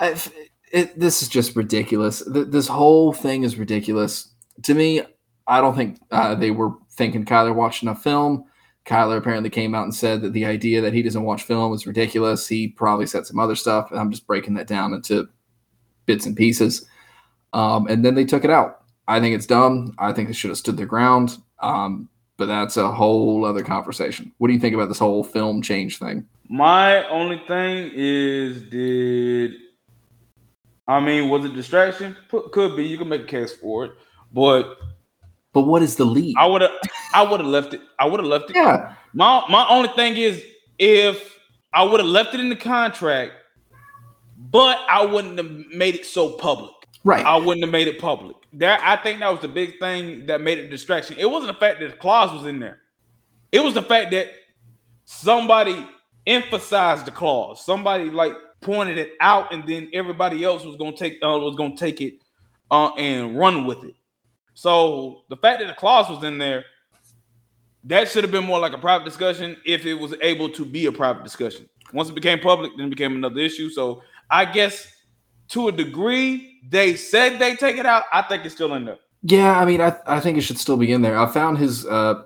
[0.73, 2.23] it, this is just ridiculous.
[2.27, 4.29] This whole thing is ridiculous.
[4.63, 5.03] To me,
[5.47, 8.45] I don't think uh, they were thinking Kyler watched enough film.
[8.87, 11.87] Kyler apparently came out and said that the idea that he doesn't watch film is
[11.87, 12.49] ridiculous.
[12.49, 13.89] He probably said some other stuff.
[13.93, 15.29] I'm just breaking that down into
[16.07, 16.87] bits and pieces.
[17.53, 18.81] Um, and then they took it out.
[19.07, 19.95] I think it's dumb.
[19.99, 21.37] I think they should have stood their ground.
[21.61, 22.09] Um,
[22.39, 24.33] but that's a whole other conversation.
[24.39, 26.27] What do you think about this whole film change thing?
[26.49, 29.53] My only thing is, did
[30.93, 32.17] I mean, was it distraction?
[32.31, 32.85] Could be.
[32.85, 33.93] You can make a case for it,
[34.33, 34.79] but
[35.53, 36.35] but what is the lead?
[36.39, 36.71] I would have,
[37.15, 37.81] I would have left it.
[37.99, 38.57] I would have left it.
[38.57, 38.95] Yeah.
[39.13, 40.43] My my only thing is,
[40.79, 41.39] if
[41.73, 43.33] I would have left it in the contract,
[44.37, 46.73] but I wouldn't have made it so public.
[47.05, 47.25] Right.
[47.25, 48.37] I wouldn't have made it public.
[48.53, 51.17] There, I think that was the big thing that made it distraction.
[51.19, 52.81] It wasn't the fact that the clause was in there.
[53.51, 54.29] It was the fact that
[55.05, 55.87] somebody
[56.27, 57.65] emphasized the clause.
[57.65, 61.77] Somebody like pointed it out, and then everybody else was gonna take uh, was gonna
[61.77, 62.15] take it
[62.71, 63.95] uh, and run with it.
[64.55, 66.65] So the fact that the clause was in there,
[67.85, 70.87] that should have been more like a private discussion if it was able to be
[70.87, 71.69] a private discussion.
[71.93, 73.69] Once it became public, then it became another issue.
[73.69, 74.91] So I guess
[75.49, 78.05] to a degree, they said they take it out.
[78.13, 78.99] I think it's still in there.
[79.23, 81.19] Yeah, I mean, I, I think it should still be in there.
[81.19, 82.23] I found his uh,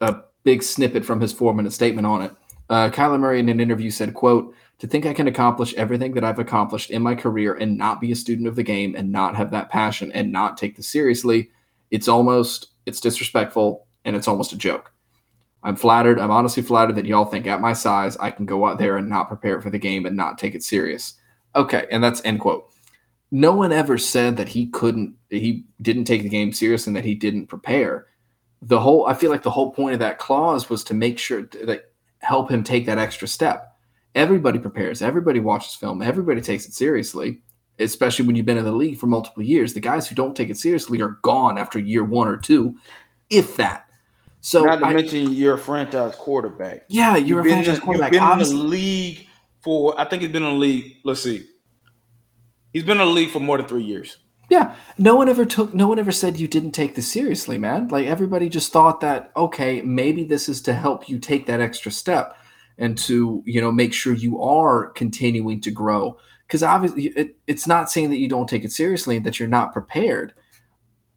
[0.00, 2.32] a big snippet from his four minute statement on it.
[2.70, 6.24] Uh, Kyler Murray in an interview said, "quote To think I can accomplish everything that
[6.24, 9.34] I've accomplished in my career and not be a student of the game and not
[9.34, 11.50] have that passion and not take this seriously,
[11.90, 14.92] it's almost it's disrespectful and it's almost a joke.
[15.62, 16.20] I'm flattered.
[16.20, 19.08] I'm honestly flattered that y'all think at my size I can go out there and
[19.08, 21.14] not prepare for the game and not take it serious.
[21.56, 22.70] Okay, and that's end quote.
[23.30, 27.04] No one ever said that he couldn't, he didn't take the game serious and that
[27.04, 28.06] he didn't prepare.
[28.62, 31.42] The whole, I feel like the whole point of that clause was to make sure
[31.42, 33.67] that help him take that extra step.
[34.18, 35.00] Everybody prepares.
[35.00, 36.02] Everybody watches film.
[36.02, 37.40] Everybody takes it seriously,
[37.78, 39.74] especially when you've been in the league for multiple years.
[39.74, 42.74] The guys who don't take it seriously are gone after year one or two,
[43.30, 43.84] if that.
[44.40, 46.82] So not to I, mention you're a franchise quarterback.
[46.88, 48.12] Yeah, you're You've a franchise in, quarterback.
[48.12, 49.28] You've been in the league
[49.60, 50.96] for I think he's been in the league.
[51.04, 51.46] Let's see.
[52.72, 54.16] He's been in the league for more than three years.
[54.50, 57.86] Yeah, no one ever took, no one ever said you didn't take this seriously, man.
[57.88, 61.92] Like everybody just thought that, okay, maybe this is to help you take that extra
[61.92, 62.37] step
[62.78, 66.16] and to, you know, make sure you are continuing to grow.
[66.46, 69.48] Because obviously, it, it's not saying that you don't take it seriously and that you're
[69.48, 70.32] not prepared.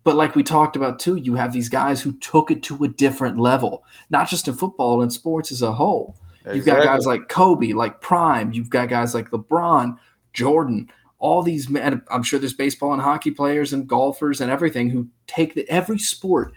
[0.04, 2.88] But like we talked about too, you have these guys who took it to a
[2.88, 6.16] different level, not just in football and sports as a whole.
[6.52, 8.52] You've got guys like Kobe, like Prime.
[8.52, 9.96] You've got guys like LeBron,
[10.34, 12.02] Jordan, all these men.
[12.10, 16.00] I'm sure there's baseball and hockey players and golfers and everything who take the, every
[16.00, 16.52] sport.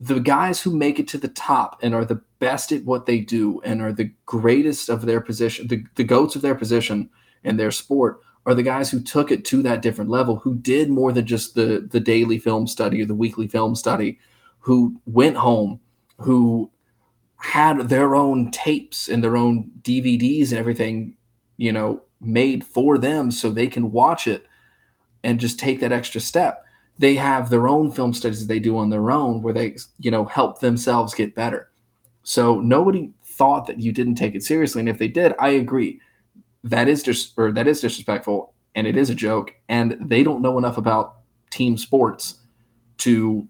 [0.00, 3.20] The guys who make it to the top and are the best at what they
[3.20, 7.08] do and are the greatest of their position, the, the goats of their position
[7.44, 10.90] and their sport are the guys who took it to that different level, who did
[10.90, 14.18] more than just the the daily film study or the weekly film study,
[14.58, 15.78] who went home,
[16.18, 16.70] who
[17.36, 21.16] had their own tapes and their own DVDs and everything,
[21.56, 24.46] you know, made for them so they can watch it
[25.24, 26.64] and just take that extra step.
[26.98, 30.10] They have their own film studies that they do on their own where they, you
[30.10, 31.69] know, help themselves get better.
[32.30, 34.78] So nobody thought that you didn't take it seriously.
[34.78, 36.00] And if they did, I agree.
[36.62, 39.52] That is just or that is disrespectful and it is a joke.
[39.68, 41.16] And they don't know enough about
[41.50, 42.36] team sports
[42.98, 43.48] to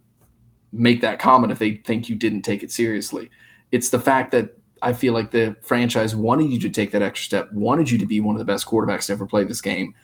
[0.72, 3.28] make that comment if they think you didn't take it seriously.
[3.70, 7.26] It's the fact that I feel like the franchise wanted you to take that extra
[7.26, 9.94] step, wanted you to be one of the best quarterbacks to ever play this game,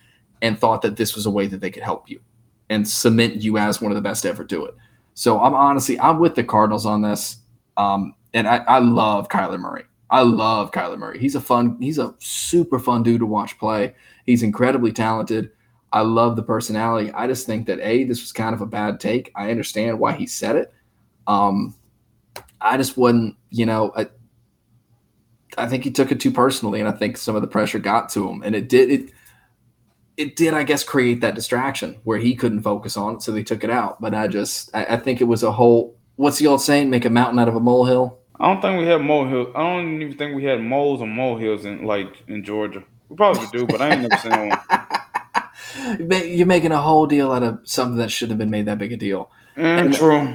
[0.42, 2.20] and thought that this was a way that they could help you
[2.68, 4.74] and cement you as one of the best to ever do it.
[5.14, 7.38] So I'm honestly, I'm with the Cardinals on this.
[7.78, 9.84] Um, and I, I love Kyler Murray.
[10.10, 11.18] I love Kyler Murray.
[11.18, 13.94] He's a fun, he's a super fun dude to watch play.
[14.26, 15.50] He's incredibly talented.
[15.90, 17.10] I love the personality.
[17.12, 19.32] I just think that A, this was kind of a bad take.
[19.34, 20.72] I understand why he said it.
[21.26, 21.74] Um,
[22.60, 24.08] I just wouldn't, you know, I,
[25.56, 28.10] I think he took it too personally, and I think some of the pressure got
[28.10, 29.10] to him, and it did it.
[30.18, 33.42] It did, I guess, create that distraction where he couldn't focus on it, so they
[33.42, 34.00] took it out.
[34.00, 35.96] But I just, I, I think it was a whole.
[36.16, 36.90] What's the old saying?
[36.90, 38.18] Make a mountain out of a molehill.
[38.38, 39.48] I don't think we had molehills.
[39.54, 42.82] I don't even think we had moles or molehills in like in Georgia.
[43.08, 46.10] We probably do, but I ain't never seen one.
[46.36, 48.92] You're making a whole deal out of something that shouldn't have been made that big
[48.92, 49.30] a deal.
[49.56, 50.34] And true.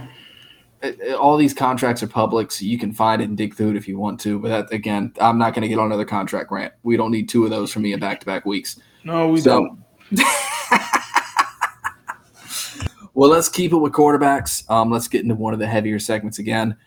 [0.82, 3.72] It- it- all these contracts are public, so you can find it and dig through
[3.72, 4.40] it if you want to.
[4.40, 6.74] But that, again, I'm not going to get on another contract rant.
[6.82, 8.80] We don't need two of those from me in back to back weeks.
[9.04, 9.78] No, we So-
[10.12, 10.20] don't.
[13.14, 14.68] Well, let's keep it with quarterbacks.
[14.72, 16.78] Um, let's get into one of the heavier segments again.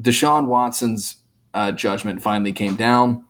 [0.00, 1.16] Deshaun Watson's
[1.54, 3.24] uh, judgment finally came down.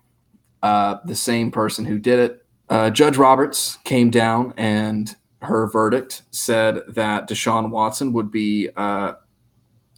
[0.62, 6.22] Uh, the same person who did it, uh, Judge Roberts, came down and her verdict
[6.30, 9.12] said that Deshaun Watson would be uh,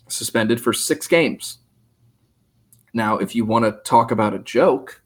[0.09, 1.59] suspended for six games.
[2.95, 5.03] Now, if you want to talk about a joke,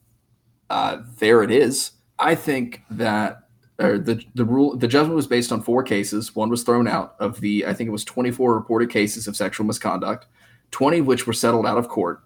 [0.68, 1.92] uh, there it is.
[2.18, 3.42] I think that
[3.79, 6.35] or the the rule the judgment was based on four cases.
[6.35, 9.66] One was thrown out of the I think it was 24 reported cases of sexual
[9.66, 10.26] misconduct,
[10.70, 12.22] 20 of which were settled out of court,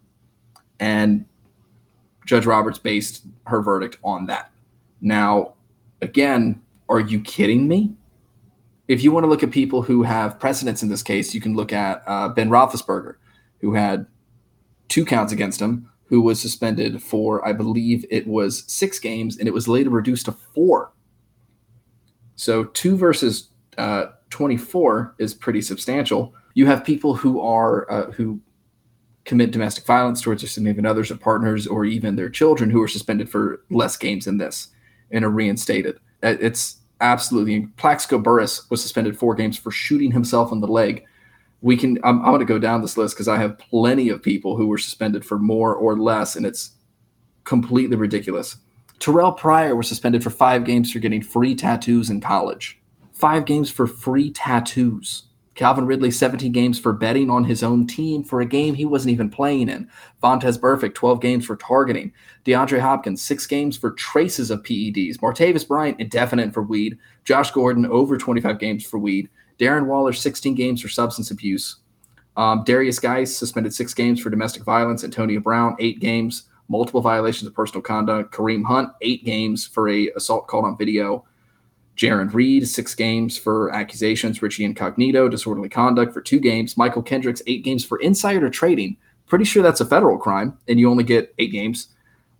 [0.79, 1.24] and
[2.26, 4.50] Judge Roberts based her verdict on that.
[5.00, 5.55] Now,
[6.03, 7.94] again, are you kidding me?
[8.88, 11.55] If you want to look at people who have precedents in this case, you can
[11.55, 13.14] look at uh, Ben Roethlisberger,
[13.61, 14.07] who had
[14.88, 19.46] two counts against him, who was suspended for, I believe it was six games, and
[19.46, 20.92] it was later reduced to four.
[22.35, 26.35] So two versus uh, 24 is pretty substantial.
[26.55, 28.41] You have people who are uh, who
[29.25, 32.89] commit domestic violence towards their significant others or partners or even their children who are
[32.89, 34.69] suspended for less games than this
[35.11, 35.97] and are reinstated.
[36.23, 41.05] Uh, It's absolutely Plaxico Burress was suspended four games for shooting himself in the leg.
[41.63, 44.23] We can I'm, I'm going to go down this list because I have plenty of
[44.23, 46.73] people who were suspended for more or less, and it's
[47.45, 48.57] completely ridiculous.
[48.99, 52.79] Terrelle Pryor was suspended for five games for getting free tattoos in college.
[53.13, 55.25] Five games for free tattoos.
[55.61, 59.12] Calvin Ridley, 17 games for betting on his own team for a game he wasn't
[59.12, 59.90] even playing in.
[60.23, 62.14] Vontaze Burfict, 12 games for targeting.
[62.46, 65.18] DeAndre Hopkins, six games for traces of PEDs.
[65.18, 66.96] Martavis Bryant, indefinite for weed.
[67.25, 69.29] Josh Gordon, over 25 games for weed.
[69.59, 71.77] Darren Waller, 16 games for substance abuse.
[72.38, 75.05] Um, Derrius Guice, suspended six games for domestic violence.
[75.05, 78.33] Antonio Brown, eight games, multiple violations of personal conduct.
[78.33, 81.27] Kareem Hunt, eight games for a assault called on video.
[82.01, 84.41] Jarran Reed, six games for accusations.
[84.41, 86.75] Richie Incognito, disorderly conduct for two games.
[86.77, 88.97] Mychal Kendricks, eight games for insider trading.
[89.27, 91.89] Pretty sure that's a federal crime, and you only get eight games.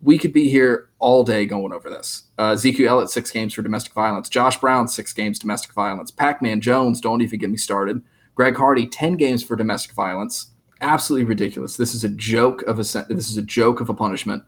[0.01, 2.23] We could be here all day going over this.
[2.38, 4.31] Uh, Ezekiel Elliott, six games for domestic violence.
[4.31, 6.11] Josh Brown, six games domestic violence.
[6.11, 8.03] Pac Man Jones, don't even get me started.
[8.35, 10.53] Greg Hardy, 10 games for domestic violence.
[10.81, 11.77] Absolutely ridiculous.
[11.77, 14.42] This is a joke of a this is a joke of a punishment.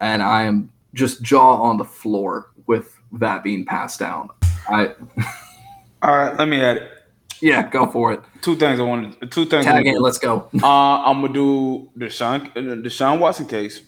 [0.00, 4.30] And I am just jaw on the floor with that being passed down.
[4.68, 4.94] I
[6.02, 6.90] All right, let me add it.
[7.40, 8.20] Yeah, go for it.
[8.42, 9.30] Two things I wanted.
[9.30, 9.64] Two things.
[9.64, 10.00] Tag in.
[10.00, 10.48] Let's go.
[10.62, 13.82] uh, I'm gonna do Deshaun the Sean Watson case,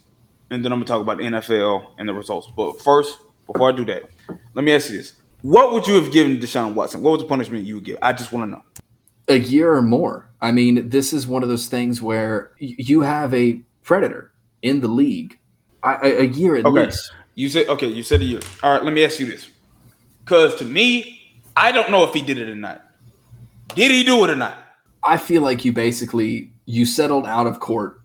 [0.50, 2.48] and then I'm gonna talk about the NFL and the results.
[2.54, 4.04] But first, before I do that,
[4.54, 7.02] let me ask you this: What would you have given Deshaun Watson?
[7.02, 7.98] What was the punishment you would give?
[8.02, 8.62] I just want to know.
[9.28, 10.28] A year or more.
[10.40, 14.88] I mean, this is one of those things where you have a predator in the
[14.88, 15.38] league.
[15.82, 16.86] A, a year at okay.
[16.86, 17.12] least.
[17.36, 17.86] You said okay.
[17.86, 18.40] You said a year.
[18.62, 18.84] All right.
[18.84, 19.50] Let me ask you this:
[20.26, 22.84] Because to me, I don't know if he did it or not.
[23.76, 24.58] Did he do it or not?
[25.04, 28.00] I feel like you basically you settled out of court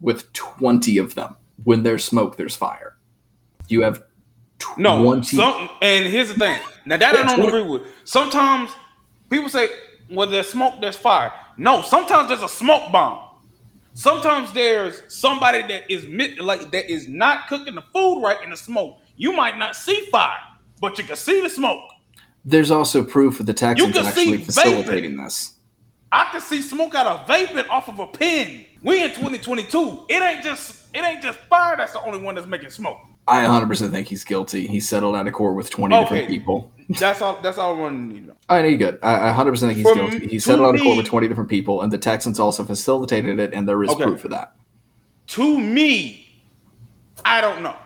[0.00, 1.34] with 20 of them.
[1.64, 2.96] When there's smoke, there's fire.
[3.66, 4.04] You have
[4.60, 4.82] 20.
[4.82, 6.60] No, some, and here's the thing.
[6.86, 7.82] Now that I don't agree with.
[8.04, 8.70] Sometimes
[9.28, 9.68] people say,
[10.08, 13.18] "Well, there's smoke, there's fire." No, sometimes there's a smoke bomb.
[13.94, 16.06] Sometimes there's somebody that is
[16.40, 18.98] like that is not cooking the food right in the smoke.
[19.16, 20.38] You might not see fire,
[20.82, 21.84] but you can see the smoke.
[22.44, 25.24] There's also proof of the Texans actually facilitating vaping.
[25.24, 25.52] this.
[26.10, 28.66] I can see smoke out of vaping off of a pin.
[28.82, 30.06] We in 2022.
[30.08, 32.98] It ain't just it ain't just fire that's the only one that's making smoke.
[33.28, 34.66] I 100% think he's guilty.
[34.66, 36.02] He settled out of court with 20 okay.
[36.02, 36.72] different people.
[36.98, 37.40] That's all.
[37.40, 38.36] That's all I want to know.
[38.48, 38.98] I know you good.
[39.02, 40.26] I, 100% think he's From, guilty.
[40.26, 43.54] He settled out of court with 20 different people, and the Texans also facilitated it,
[43.54, 44.02] and there is okay.
[44.02, 44.56] proof of that.
[45.28, 46.42] To me,
[47.24, 47.76] I don't know,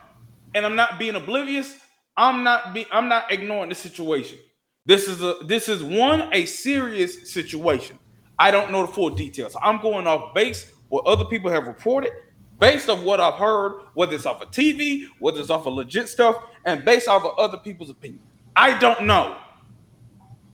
[0.54, 1.76] and I'm not being oblivious.
[2.16, 2.86] I'm not be.
[2.90, 4.38] I'm not ignoring the situation.
[4.86, 7.98] This is a this is one a serious situation.
[8.38, 9.56] I don't know the full details.
[9.62, 12.12] I'm going off base what other people have reported,
[12.58, 16.08] based on what I've heard, whether it's off of TV, whether it's off of legit
[16.08, 18.22] stuff, and based off of other people's opinion.
[18.54, 19.36] I don't know.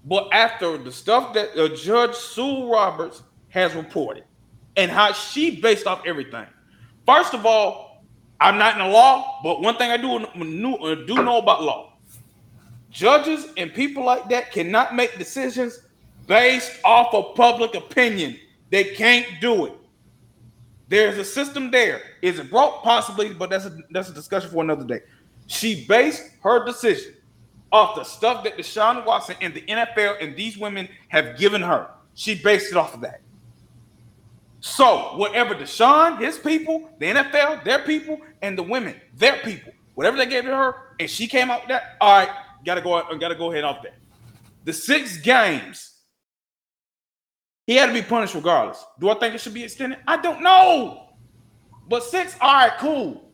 [0.05, 4.25] But after the stuff that uh, Judge Sue Roberts has reported
[4.77, 6.47] and how she based off everything,
[7.07, 7.92] first of all,
[8.43, 11.93] I'm not in the law, but one thing I do, uh, do know about law
[12.93, 15.81] Judges and people like that cannot make decisions
[16.27, 18.39] based off of public opinion.
[18.71, 19.73] They can't do it.
[20.89, 22.03] There's a system there.
[22.21, 22.83] Is it broke?
[22.83, 25.01] Possibly, but that's a that's a discussion for another day.
[25.47, 27.15] She based her decision
[27.73, 31.89] off the stuff that Deshaun Watson and the NFL and these women have given her.
[32.15, 33.23] She based it off of that.
[34.63, 40.17] So whatever Deshaun, his people, the NFL, their people, and the women, their people, whatever
[40.17, 42.31] they gave to her, and she came out with that, all right,
[42.65, 43.03] Got to go.
[43.19, 43.95] Got to go ahead off that.
[44.65, 45.91] The six games.
[47.67, 48.85] He had to be punished regardless.
[48.99, 49.99] Do I think it should be extended?
[50.07, 51.11] I don't know.
[51.89, 53.31] But six, all right, cool.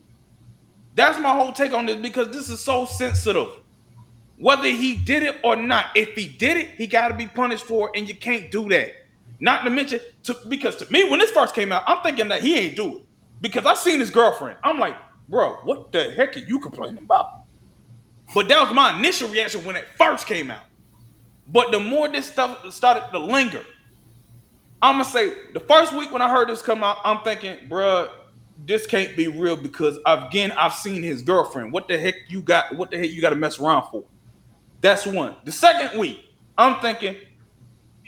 [0.95, 3.49] That's my whole take on this because this is so sensitive.
[4.37, 7.65] Whether he did it or not, if he did it, he got to be punished
[7.65, 8.91] for it, and you can't do that.
[9.39, 12.41] Not to mention, to, because to me, when this first came out, I'm thinking that
[12.41, 13.05] he ain't do it
[13.41, 14.57] because I seen his girlfriend.
[14.63, 14.97] I'm like,
[15.29, 17.43] bro, what the heck are you complaining about?
[18.33, 20.63] But that was my initial reaction when it first came out.
[21.47, 23.63] But the more this stuff started to linger,
[24.81, 28.09] I'm gonna say the first week when I heard this come out, I'm thinking, bruh,
[28.65, 31.71] this can't be real because again, I've seen his girlfriend.
[31.71, 32.75] What the heck you got?
[32.75, 34.03] What the heck you got to mess around for?
[34.81, 35.35] That's one.
[35.43, 36.25] The second week,
[36.57, 37.15] I'm thinking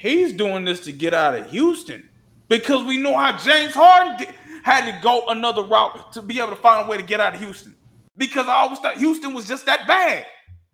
[0.02, 2.10] he's doing this to get out of Houston
[2.49, 4.28] because we know how James Harden
[4.64, 7.36] had to go another route to be able to find a way to get out
[7.36, 7.76] of Houston
[8.18, 10.26] because I always thought Houston was just that bad.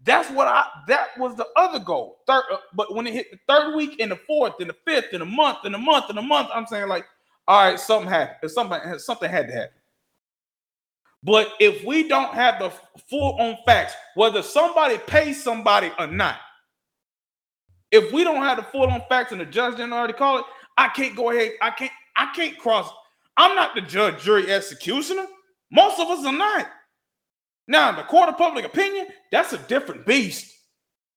[0.04, 2.20] That's what I that was the other goal.
[2.26, 5.12] Third, uh, but when it hit the third week and the fourth and the fifth
[5.12, 7.06] and a month and a month and a month, I'm saying like,
[7.48, 8.50] all right, something happened.
[8.50, 9.74] Something something had to happen.
[11.24, 12.72] But if we don't have the
[13.10, 16.38] full on facts, whether somebody pays somebody or not,
[17.92, 20.46] if we don't have the full on facts and the judge didn't already call it,
[20.78, 21.54] I can't go ahead.
[21.62, 21.92] I can't.
[22.16, 22.90] I can't cross.
[23.38, 25.26] I'm not the judge, jury, executioner.
[25.72, 26.68] Most of us are not.
[27.68, 30.52] Now, the court of public opinion, that's a different beast.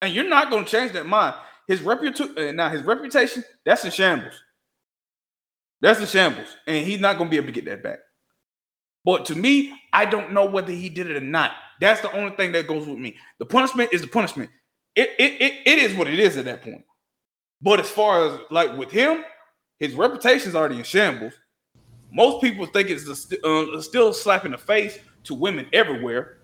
[0.02, 1.34] And you're not going to change that mind.
[1.68, 4.34] his reputation uh, now his reputation that's in shambles.
[5.80, 8.00] That's in shambles, and he's not gonna be able to get that back.
[9.04, 11.52] But to me, I don't know whether he did it or not.
[11.80, 13.16] That's the only thing that goes with me.
[13.38, 14.50] The punishment is the punishment.
[14.96, 16.84] It it it, it is what it is at that point.
[17.62, 19.24] But as far as like with him,
[19.78, 21.34] his reputation is already in shambles.
[22.12, 26.38] Most people think it's a, uh, still slap in the face to women everywhere.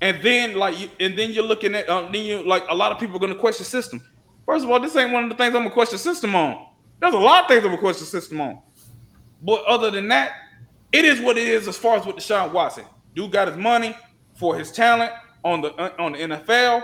[0.00, 2.98] And then like and then you're looking at um, then you like a lot of
[2.98, 4.02] people are going to question system.
[4.44, 6.66] First of all, this ain't one of the things I'm gonna question system on.
[7.00, 8.60] There's a lot of things I'm gonna question system on.
[9.42, 10.32] But other than that,
[10.92, 12.84] it is what it is as far as with Deshaun Watson.
[13.14, 13.96] Dude got his money
[14.34, 15.12] for his talent
[15.44, 16.82] on the uh, on the NFL,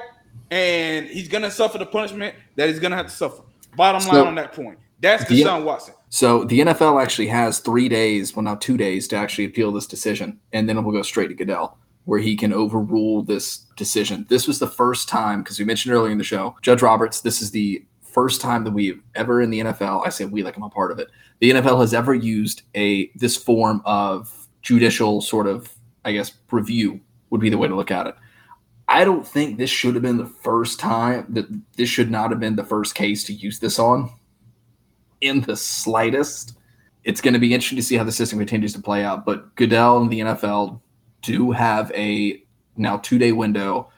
[0.50, 3.42] and he's gonna suffer the punishment that he's gonna have to suffer.
[3.76, 4.78] Bottom line on that point.
[5.00, 5.94] That's Deshaun the, Watson.
[6.10, 9.86] So the NFL actually has three days, well, now two days, to actually appeal this
[9.86, 14.26] decision, and then it will go straight to Goodell, where he can overrule this decision.
[14.28, 17.22] This was the first time, because we mentioned earlier in the show, Judge Roberts.
[17.22, 20.06] This is the first time that we've ever in the NFL.
[20.06, 21.08] I say we like I'm a part of it
[21.42, 25.74] the NFL has ever used a this form of judicial sort of,
[26.04, 28.14] I guess, review would be the way to look at it.
[28.88, 32.40] I don't think this should have been the first time that this should not have
[32.40, 34.10] been the first case to use this on
[35.20, 36.58] in the slightest.
[37.04, 39.24] It's going to be interesting to see how the system continues to play out.
[39.24, 40.80] But Goodell and the NFL
[41.22, 42.42] do have a
[42.76, 43.90] now two day window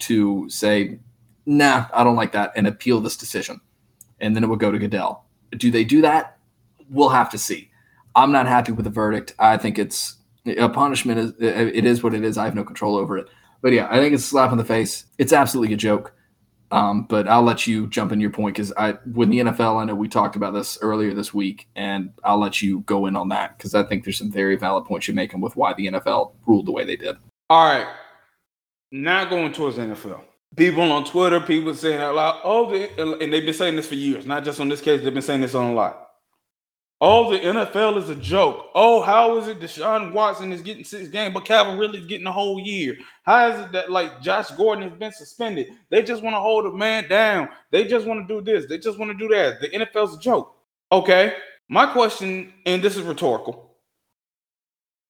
[0.00, 0.98] to say,
[1.46, 3.60] nah, I don't like that and appeal this decision.
[4.20, 5.24] And then it would go to Goodell.
[5.56, 6.38] Do they do that?
[6.92, 7.70] we'll have to see.
[8.14, 9.34] I'm not happy with the verdict.
[9.38, 10.16] I think it's
[10.46, 11.18] a punishment.
[11.18, 12.38] Is it is what it is.
[12.38, 13.28] I have no control over it.
[13.62, 15.06] But yeah, I think it's a slap in the face.
[15.18, 16.12] It's absolutely a joke.
[16.72, 19.84] Um, but I'll let you jump in your point because I, with the NFL, I
[19.84, 23.28] know we talked about this earlier this week, and I'll let you go in on
[23.28, 26.32] that because I think there's some very valid points you're making with why the NFL
[26.46, 27.16] ruled the way they did.
[27.50, 27.86] All right,
[28.90, 30.22] not going towards the NFL.
[30.56, 34.24] People on Twitter, people saying out loud, oh, and they've been saying this for years,
[34.24, 35.02] not just on this case.
[35.02, 36.11] They've been saying this on a lot.
[37.04, 38.70] Oh, the NFL is a joke.
[38.76, 42.28] Oh, how is it Deshaun Watson is getting six games, but Calvin Ridley is getting
[42.28, 42.96] a whole year?
[43.24, 45.66] How is it that like Josh Gordon has been suspended?
[45.90, 47.48] They just want to hold a man down.
[47.72, 48.68] They just want to do this.
[48.68, 49.60] They just want to do that.
[49.60, 50.54] The NFL's a joke.
[50.92, 51.34] Okay.
[51.68, 53.74] My question, and this is rhetorical.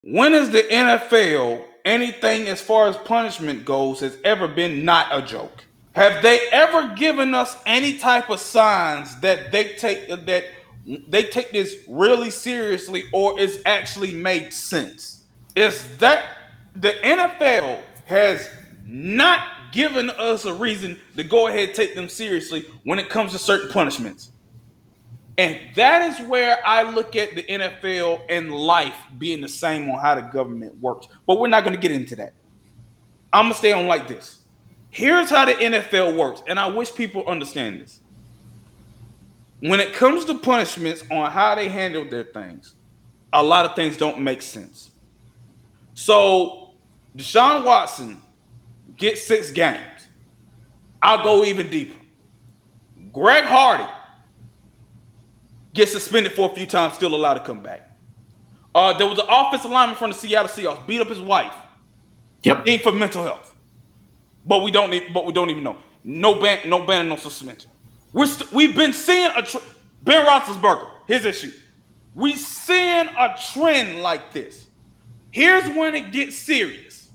[0.01, 5.21] When is the NFL anything as far as punishment goes has ever been not a
[5.21, 5.67] joke?
[5.95, 10.45] Have they ever given us any type of signs that they take that
[10.87, 15.25] they take this really seriously or it's actually made sense.
[15.55, 16.25] Is that
[16.75, 18.49] the NFL has
[18.85, 23.33] not given us a reason to go ahead and take them seriously when it comes
[23.33, 24.33] to certain punishments.
[25.39, 29.99] And that is where I look at the NFL and life being the same on
[29.99, 31.09] how the government works.
[31.27, 32.35] But we're not going to get into that.
[33.33, 34.41] I'm going to stay on like this.
[34.91, 36.43] Here's how the NFL works.
[36.47, 38.02] And I wish people understand this
[39.63, 42.75] when it comes to punishments on how they handle their things,
[43.33, 44.91] a lot of things don't make sense.
[45.95, 46.71] So
[47.17, 48.21] Deshaun Watson
[48.97, 50.09] gets six games.
[51.01, 51.95] I'll go even deeper.
[53.13, 53.89] Greg Hardy
[55.75, 57.89] gets suspended for a few times, still allowed to come back.
[58.75, 61.55] Uh, there was an offensive lineman from the Seattle Seahawks beat up his wife.
[62.43, 62.67] Yep.
[62.67, 63.55] In for mental health.
[64.45, 65.77] But we don't need, but we don't even know.
[66.03, 67.71] No ban, no ban, no suspension.
[68.13, 69.59] We're st- we've been seeing a tr-
[70.03, 71.53] Ben Roethlisberger, his issue.
[72.15, 74.67] We seeing a trend like this.
[75.31, 77.09] Here's when it gets serious.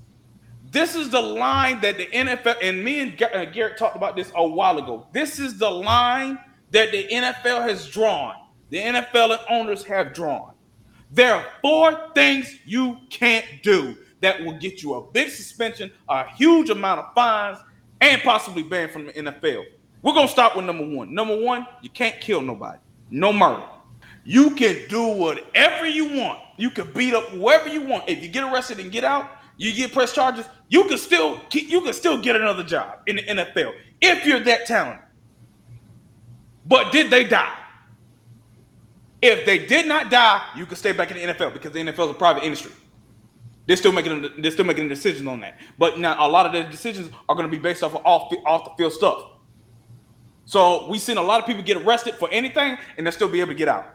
[0.71, 4.31] This is the line that the NFL and me and uh, Garrett talked about this
[4.35, 5.07] a while ago.
[5.13, 6.39] This is the line
[6.71, 8.35] that the NFL has drawn.
[8.69, 10.53] The NFL and owners have drawn.
[11.11, 16.27] There are four things you can't do that will get you a big suspension, a
[16.31, 17.59] huge amount of fines,
[18.01, 19.63] and possibly banned from the NFL.
[20.07, 21.13] We're gonna start with number one.
[21.13, 22.77] Number one, you can't kill nobody.
[23.11, 23.65] No murder.
[24.23, 26.39] You can do whatever you want.
[26.55, 28.07] You can beat up whoever you want.
[28.07, 30.45] If you get arrested and get out, you get press charges.
[30.69, 34.65] You can still you can still get another job in the NFL if you're that
[34.65, 35.03] talented.
[36.65, 37.57] But did they die?
[39.21, 42.05] If they did not die, you can stay back in the NFL because the NFL
[42.05, 42.71] is a private industry.
[43.65, 45.59] They're still making they're still making decisions on that.
[45.77, 48.33] But now a lot of their decisions are going to be based off of off,
[48.45, 49.31] off the field stuff.
[50.47, 53.41] So we've seen a lot of people get arrested for anything and they'll still be
[53.41, 53.85] able to get out.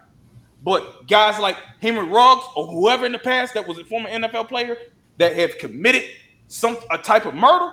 [0.63, 4.49] But guys like Henry Ruggs or whoever in the past that was a former NFL
[4.49, 4.77] player
[5.17, 6.05] that have committed
[6.49, 7.73] some a type of murder,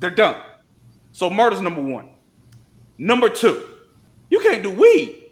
[0.00, 0.40] they're done.
[1.12, 2.08] So murder's number one.
[2.96, 3.68] Number two,
[4.30, 5.24] you can't do weed.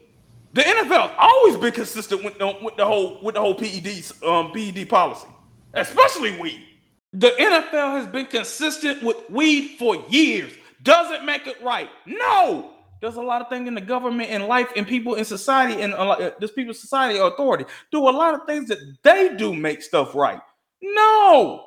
[0.53, 4.13] The NFL has always been consistent with the, with the whole with the whole PED
[4.23, 5.27] um, PED policy,
[5.73, 6.63] especially weed.
[7.15, 10.53] The NFL has been consistent with weed for years.
[10.83, 11.89] Does it make it right?
[12.05, 12.74] No.
[13.05, 15.93] There's a lot of things in the government and life and people in society and
[15.93, 20.15] uh, this people's society authority do a lot of things that they do make stuff
[20.15, 20.41] right.
[20.81, 21.67] No,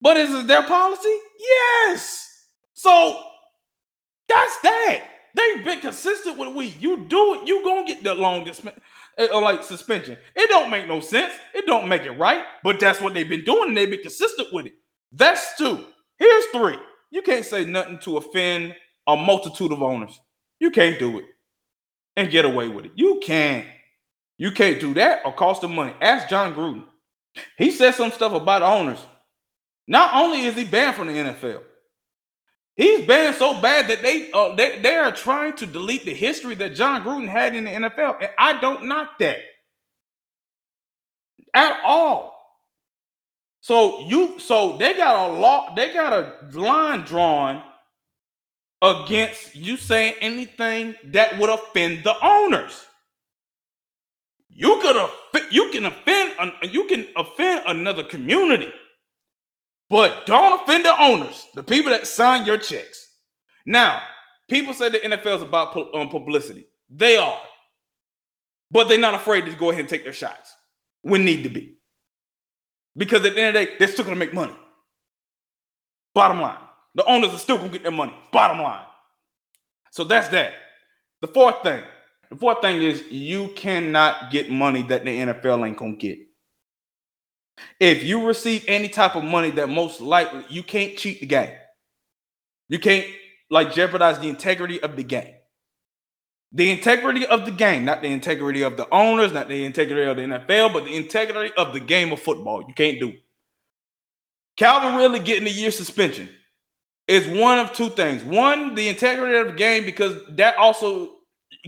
[0.00, 1.14] but is it their policy?
[1.38, 2.26] Yes.
[2.72, 3.22] So
[4.26, 5.02] that's that.
[5.34, 6.68] They've been consistent with we.
[6.80, 8.72] You do it, you gonna get the longest or
[9.20, 10.16] uh, like suspension.
[10.34, 11.34] It don't make no sense.
[11.52, 14.64] It don't make it right, but that's what they've been doing, they've been consistent with
[14.64, 14.74] it.
[15.12, 15.84] That's two.
[16.18, 16.78] Here's three.
[17.10, 18.74] You can't say nothing to offend
[19.06, 20.18] a multitude of owners.
[20.62, 21.24] You can't do it
[22.14, 22.92] and get away with it.
[22.94, 23.66] You can't.
[24.38, 25.92] You can't do that or cost them money.
[26.00, 26.84] Ask Jon Gruden.
[27.58, 29.04] He said some stuff about owners.
[29.88, 31.62] Not only is he banned from the NFL,
[32.76, 36.54] He's banned so bad that they uh, they they are trying to delete the history
[36.54, 39.38] that Jon Gruden had in the NFL, and I don't knock that
[41.54, 42.32] at all.
[43.62, 47.64] So you so they got a law, they got a line drawn
[48.82, 52.84] against you saying anything that would offend the owners.
[54.50, 55.10] You could
[55.50, 58.70] you can offend you can offend another community.
[59.88, 63.08] But don't offend the owners, the people that sign your checks.
[63.66, 64.02] Now,
[64.48, 66.66] people say the NFL is about um, publicity.
[66.88, 67.38] They are.
[68.70, 70.54] But they're not afraid to go ahead and take their shots
[71.02, 71.76] when need to be.
[72.96, 74.54] Because at the end of the day, they're still going to make money.
[76.14, 76.56] Bottom line.
[76.94, 78.14] The owners are still to get their money.
[78.32, 78.84] Bottom line.
[79.90, 80.54] So that's that.
[81.20, 81.82] The fourth thing.
[82.30, 86.18] The fourth thing is you cannot get money that the NFL ain't to get.
[87.78, 91.52] If you receive any type of money that most likely you can't cheat the game.
[92.68, 93.06] You can't
[93.50, 95.34] like jeopardize the integrity of the game.
[96.52, 100.16] The integrity of the game, not the integrity of the owners, not the integrity of
[100.16, 102.64] the NFL, but the integrity of the game of football.
[102.66, 103.22] You can't do it.
[104.56, 106.28] Calvin Ridley getting a year suspension
[107.12, 108.24] is one of two things.
[108.24, 111.10] One, the integrity of the game, because that also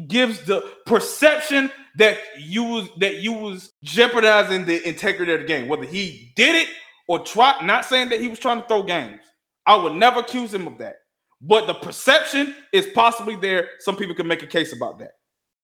[0.09, 5.69] gives the perception that you was that you was jeopardizing the integrity of the game,
[5.69, 6.69] whether he did it
[7.09, 7.63] or try.
[7.63, 9.21] Not saying that he was trying to throw games.
[9.67, 10.97] I would never accuse him of that.
[11.43, 13.69] But the perception is possibly there.
[13.81, 15.13] Some people can make a case about that,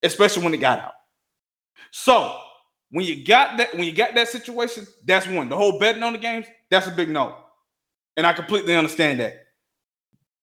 [0.02, 0.92] especially when it got out.
[1.90, 2.38] So
[2.90, 5.48] when you got that, when you got that situation, that's one.
[5.48, 7.34] The whole betting on the games, that's a big no.
[8.18, 9.46] And I completely understand that.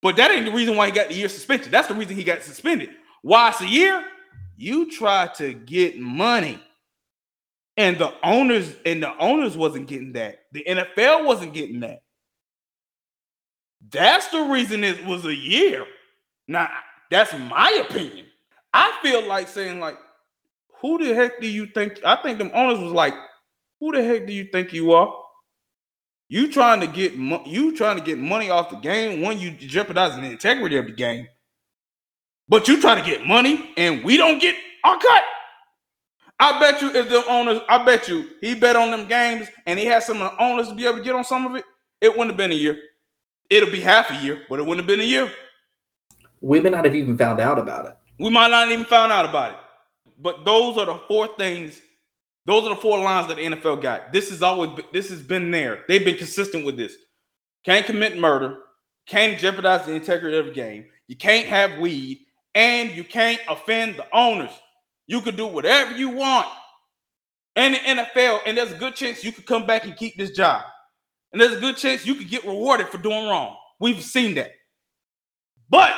[0.01, 1.71] But that ain't the reason why he got the year suspension.
[1.71, 2.89] That's the reason he got suspended.
[3.21, 4.05] Why it's a year?
[4.55, 6.59] You try to get money.
[7.77, 10.39] And the owners and the owners wasn't getting that.
[10.51, 12.01] The NFL wasn't getting that.
[13.91, 15.85] That's the reason it was a year.
[16.47, 16.69] Now,
[17.11, 18.25] that's my opinion.
[18.73, 19.97] I feel like saying, like,
[20.81, 21.99] who the heck do you think?
[22.03, 23.13] I think them owners was like,
[23.79, 25.13] who the heck do you think you are?
[26.29, 29.51] You trying to get mo- you trying to get money off the game when you
[29.51, 31.27] jeopardizing the integrity of the game.
[32.49, 35.23] But you try to get money and we don't get our cut.
[36.39, 39.79] I bet you if the owners, I bet you he bet on them games and
[39.79, 41.65] he had some of the owners to be able to get on some of it,
[41.99, 42.77] it wouldn't have been a year.
[43.49, 45.31] It'll be half a year, but it wouldn't have been a year.
[46.41, 47.97] We may not have even found out about it.
[48.19, 49.57] We might not even found out about it.
[50.19, 51.81] But those are the four things.
[52.47, 54.13] Those are the four lines that the NFL got.
[54.13, 55.83] This is always this has been there.
[55.87, 56.95] They've been consistent with this.
[57.65, 58.59] Can't commit murder.
[59.05, 60.85] Can't jeopardize the integrity of the game.
[61.07, 62.25] You can't have weed
[62.55, 64.51] and you can't offend the owners.
[65.07, 66.47] You can do whatever you want
[67.57, 70.31] in the NFL, and there's a good chance you could come back and keep this
[70.31, 70.63] job.
[71.31, 73.55] And there's a good chance you could get rewarded for doing wrong.
[73.79, 74.51] We've seen that.
[75.69, 75.93] But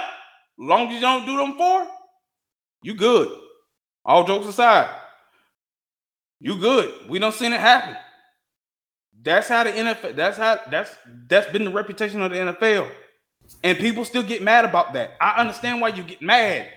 [0.58, 1.88] long as you don't do them for,
[2.82, 3.30] you good.
[4.06, 4.90] All jokes aside,
[6.40, 6.94] you good.
[7.10, 7.96] We don't seen it happen.
[9.22, 10.16] That's how the NFL.
[10.16, 10.96] That's how that's
[11.28, 12.90] that's been the reputation of the NFL.
[13.64, 15.18] And people still get mad about that.
[15.20, 16.70] I understand why you get mad,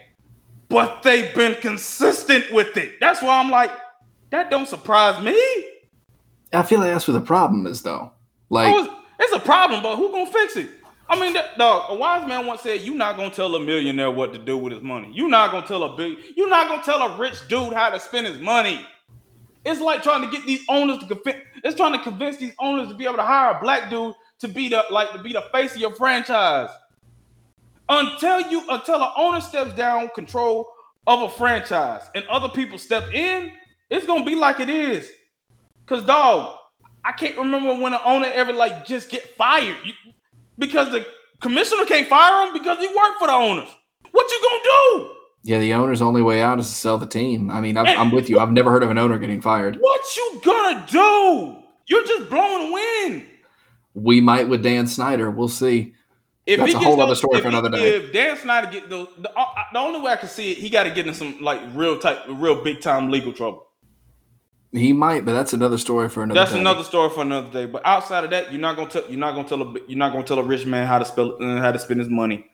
[0.68, 2.98] but they've been consistent with it.
[2.98, 3.70] That's why I'm like,
[4.30, 5.36] that don't surprise me.
[6.52, 8.12] I feel like that's where the problem is, though.
[8.50, 10.70] Like, oh, it's a problem, but who gonna fix it?
[11.08, 14.10] I mean, that, dog, a wise man once said, "You're not gonna tell a millionaire
[14.10, 15.10] what to do with his money.
[15.12, 16.18] You're not gonna tell a big.
[16.36, 18.86] You're not gonna tell a rich dude how to spend his money."
[19.64, 21.38] It's like trying to get these owners to convince.
[21.62, 24.48] It's trying to convince these owners to be able to hire a black dude to
[24.48, 26.70] be the like to be the face of your franchise.
[27.88, 30.68] Until you until the owner steps down control
[31.06, 33.52] of a franchise and other people step in,
[33.90, 35.10] it's gonna be like it is.
[35.86, 36.56] Cause dog,
[37.04, 39.92] I can't remember when an owner ever like just get fired you,
[40.58, 41.06] because the
[41.40, 43.68] commissioner can't fire him because he worked for the owners.
[44.10, 45.10] What you gonna do?
[45.44, 47.50] Yeah, the owner's only way out is to sell the team.
[47.50, 48.38] I mean, I'm, I'm with you.
[48.38, 49.76] I've never heard of an owner getting fired.
[49.76, 51.56] What you gonna do?
[51.86, 53.26] You're just blowing wind
[53.94, 55.30] we might with Dan Snyder.
[55.30, 55.94] We'll see.
[56.44, 57.96] If That's a whole those, other story for another day.
[57.96, 60.70] If Dan Snyder get the, the uh, the only way I can see it, he
[60.70, 63.68] got to get in some like real type, real big time legal trouble.
[64.72, 66.40] He might, but that's another story for another.
[66.40, 66.60] That's day.
[66.60, 67.66] another story for another day.
[67.66, 70.12] But outside of that, you're not gonna tell you're not gonna tell a you're not
[70.12, 72.46] gonna tell a rich man how to spell uh, how to spend his money.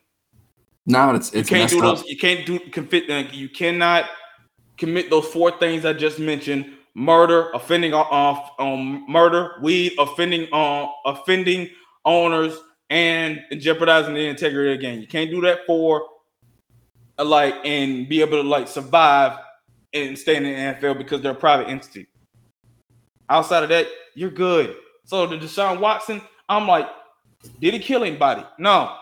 [0.88, 2.04] No, it's it's you can't do those.
[2.06, 3.10] You can't do confit.
[3.10, 4.06] Uh, you cannot
[4.78, 10.48] commit those four things I just mentioned: murder, offending off uh, um, murder, weed, offending
[10.50, 11.68] on uh, offending
[12.06, 12.58] owners,
[12.88, 15.00] and jeopardizing the integrity of the game.
[15.00, 16.06] You can't do that for
[17.18, 19.38] uh, like and be able to like survive
[19.92, 22.06] and stay in the NFL because they're a private entity.
[23.28, 24.74] Outside of that, you're good.
[25.04, 26.86] So the Deshaun Watson, I'm like,
[27.60, 28.42] did he kill anybody?
[28.58, 28.96] No.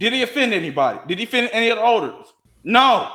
[0.00, 0.98] Did he offend anybody?
[1.06, 2.26] Did he offend any of the owners?
[2.64, 3.12] No.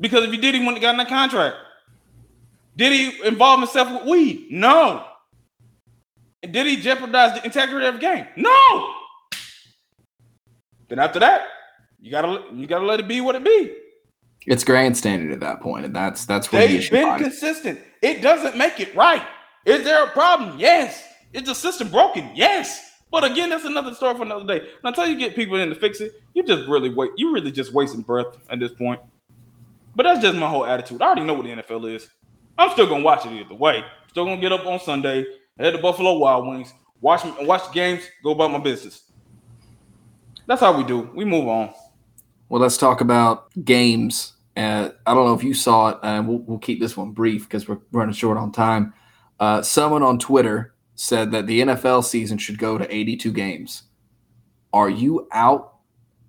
[0.00, 1.56] Because if he did, he wouldn't have gotten a contract.
[2.74, 4.48] Did he involve himself with weed?
[4.50, 5.04] No.
[6.40, 8.26] Did he jeopardize the integrity of the game?
[8.34, 8.94] No.
[10.88, 11.42] Then after that,
[12.00, 13.74] you gotta you gotta let it be what it be.
[14.46, 17.78] It's grandstanding at that point, and that's that's what they've been consistent.
[18.00, 19.22] It doesn't make it right.
[19.66, 20.58] Is there a problem?
[20.58, 21.04] Yes.
[21.34, 22.30] Is the system broken?
[22.34, 22.89] Yes.
[23.10, 24.60] But again, that's another story for another day.
[24.60, 27.10] And until you get people in to fix it, you just really wait.
[27.16, 29.00] You really just wasting breath at this point.
[29.96, 31.02] But that's just my whole attitude.
[31.02, 32.08] I already know what the NFL is.
[32.56, 33.84] I'm still gonna watch it either way.
[34.08, 35.24] Still gonna get up on Sunday,
[35.58, 39.10] head to Buffalo Wild Wings, watch watch the games, go about my business.
[40.46, 41.10] That's how we do.
[41.14, 41.72] We move on.
[42.48, 44.34] Well, let's talk about games.
[44.56, 47.44] Uh, I don't know if you saw it, and we'll, we'll keep this one brief
[47.44, 48.92] because we're running short on time.
[49.38, 53.84] Uh, someone on Twitter said that the NFL season should go to 82 games.
[54.72, 55.76] Are you out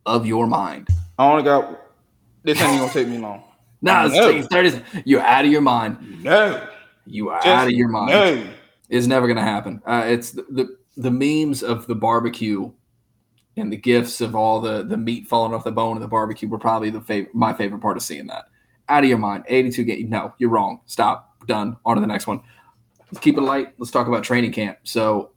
[0.06, 0.88] of your mind?
[1.20, 1.82] I only got
[2.44, 3.44] this ain't gonna take me long.
[3.82, 4.42] nah, it's no.
[4.42, 5.04] 30.
[5.06, 6.24] You're out of your mind.
[6.24, 6.66] No,
[7.06, 8.12] you are Just out of your mind.
[8.12, 8.48] No,
[8.90, 9.82] it's never gonna happen.
[9.86, 12.72] Uh, it's the, the the memes of the barbecue
[13.58, 16.48] and the gifts of all the the meat falling off the bone of the barbecue
[16.48, 18.46] were probably the favorite my favorite part of seeing that.
[18.88, 19.44] Out of your mind.
[19.48, 20.10] 82 games.
[20.10, 20.80] No, you're wrong.
[20.86, 21.28] Stop.
[21.46, 21.76] Done.
[21.86, 22.42] On to the next one.
[23.12, 23.74] Let's keep it light.
[23.78, 24.80] Let's talk about training camp.
[24.84, 25.32] So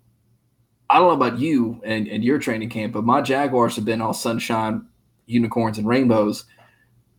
[0.89, 4.01] I don't know about you and, and your training camp, but my Jaguars have been
[4.01, 4.87] all sunshine,
[5.27, 6.45] unicorns, and rainbows.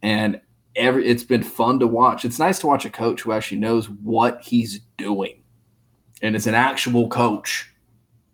[0.02, 0.40] And
[0.76, 2.26] every it's been fun to watch.
[2.26, 5.44] It's nice to watch a coach who actually knows what he's doing.
[6.22, 7.70] And is an actual coach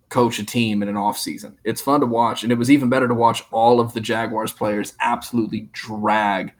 [0.09, 1.55] coach a team in an offseason.
[1.63, 2.43] It's fun to watch.
[2.43, 6.53] And it was even better to watch all of the Jaguars players absolutely drag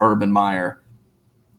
[0.00, 0.82] Urban Meyer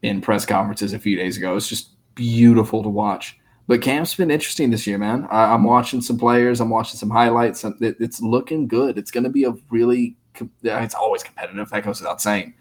[0.02, 1.56] in press conferences a few days ago.
[1.56, 3.38] It's just beautiful to watch.
[3.68, 5.28] But camp's been interesting this year, man.
[5.32, 6.60] I, am watching some players.
[6.60, 7.64] I'm watching some highlights.
[7.64, 8.98] It, it's looking good.
[8.98, 10.18] It's going to be a really.
[10.64, 11.70] It's always competitive.
[11.70, 12.54] That goes without saying.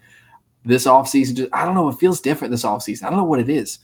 [0.63, 1.89] This offseason, just I don't know.
[1.89, 3.03] It feels different this offseason.
[3.03, 3.79] I don't know what it is,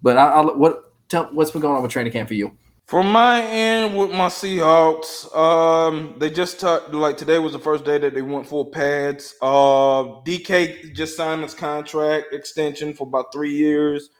[0.00, 2.56] but I, I what tell what's been going on with training camp for you?
[2.90, 7.84] From my end with my Seahawks, um, they just talked like today was the first
[7.84, 9.36] day that they went full pads.
[9.40, 14.10] Uh, DK just signed his contract extension for about three years,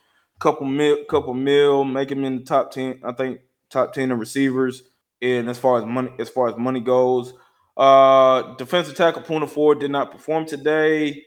[0.41, 3.01] couple mil, couple mil, make him in the top ten.
[3.05, 4.83] I think top ten of receivers.
[5.23, 7.35] And as far as money, as far as money goes,
[7.77, 11.25] uh, defensive tackle Poona Ford did not perform today.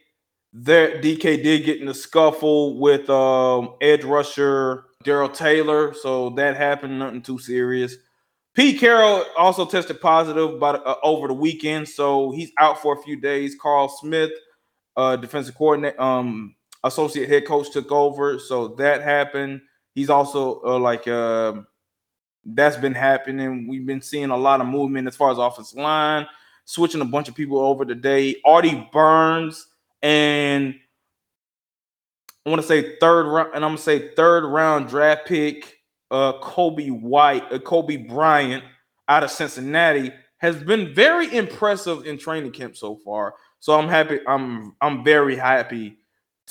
[0.51, 5.93] There, DK did get in a scuffle with um, edge rusher Darrell Taylor.
[5.93, 7.95] So that happened, nothing too serious.
[8.53, 13.01] Pete Carroll also tested positive by, uh, over the weekend, so he's out for a
[13.01, 13.55] few days.
[13.59, 14.31] Carl Smith,
[14.95, 19.61] uh, defensive coordinator, um, associate head coach, took over, so that happened.
[19.95, 21.53] He's also uh, like uh,
[22.45, 23.67] that's been happening.
[23.67, 26.27] We've been seeing a lot of movement as far as offensive line,
[26.65, 28.35] switching a bunch of people over today.
[28.45, 29.67] Artie Burns
[30.01, 30.75] and
[32.45, 35.77] I want to say third round, and I'm gonna say third round draft pick,
[36.11, 38.63] uh, Coby White, uh, Coby Bryant
[39.07, 43.35] out of Cincinnati has been very impressive in training camp so far.
[43.59, 44.19] So I'm happy.
[44.27, 45.99] I'm I'm very happy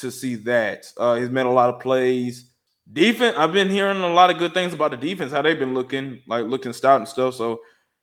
[0.02, 0.86] to see that.
[0.96, 2.50] Uh, he's made a lot of plays.
[2.92, 5.74] Defense, I've been hearing a lot of good things about the defense, how they've been
[5.74, 7.34] looking, like looking stout and stuff.
[7.34, 7.60] So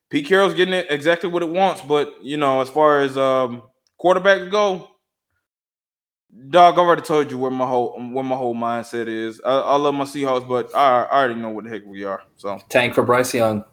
[0.09, 1.81] Pete Carroll's getting it exactly what it wants.
[1.81, 3.63] But you know, as far as um
[4.01, 4.89] quarterbacks go,
[6.49, 9.41] Dog, I already told you where my whole where my whole mindset is.
[9.43, 12.21] I, I love my Seahawks, but I, I, already know what the heck we are.
[12.37, 13.65] So tank for Bryce Young,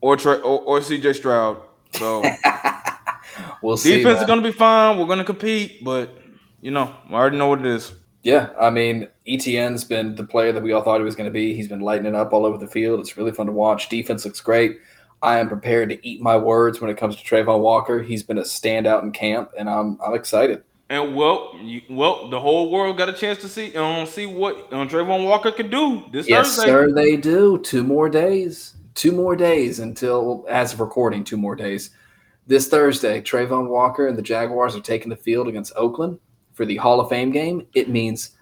[0.00, 1.62] or or, or CJ Stroud.
[1.94, 2.24] So
[3.62, 3.98] we'll see.
[3.98, 4.98] Defense is going to be fine.
[4.98, 6.18] We're going to compete, but
[6.60, 7.92] you know, I already know what it is.
[8.22, 11.32] Yeah, I mean, ETN's been the player that we all thought he was going to
[11.32, 11.54] be.
[11.54, 13.00] He's been lighting it up all over the field.
[13.00, 13.88] It's really fun to watch.
[13.88, 14.80] Defense looks great.
[15.22, 18.02] I am prepared to eat my words when it comes to Travon Walker.
[18.02, 20.62] He's been a standout in camp, and I'm I'm excited.
[20.90, 24.72] And well, you, well, the whole world got a chance to see um see what
[24.72, 26.70] um, Travon Walker can do this yes, Thursday.
[26.70, 27.58] sir, they do.
[27.58, 28.74] Two more days.
[28.94, 31.90] Two more days until, as of recording, two more days
[32.48, 36.18] this Thursday, Travon Walker and the Jaguars are taking the field against Oakland
[36.58, 37.66] for the Hall of Fame game.
[37.72, 38.32] It means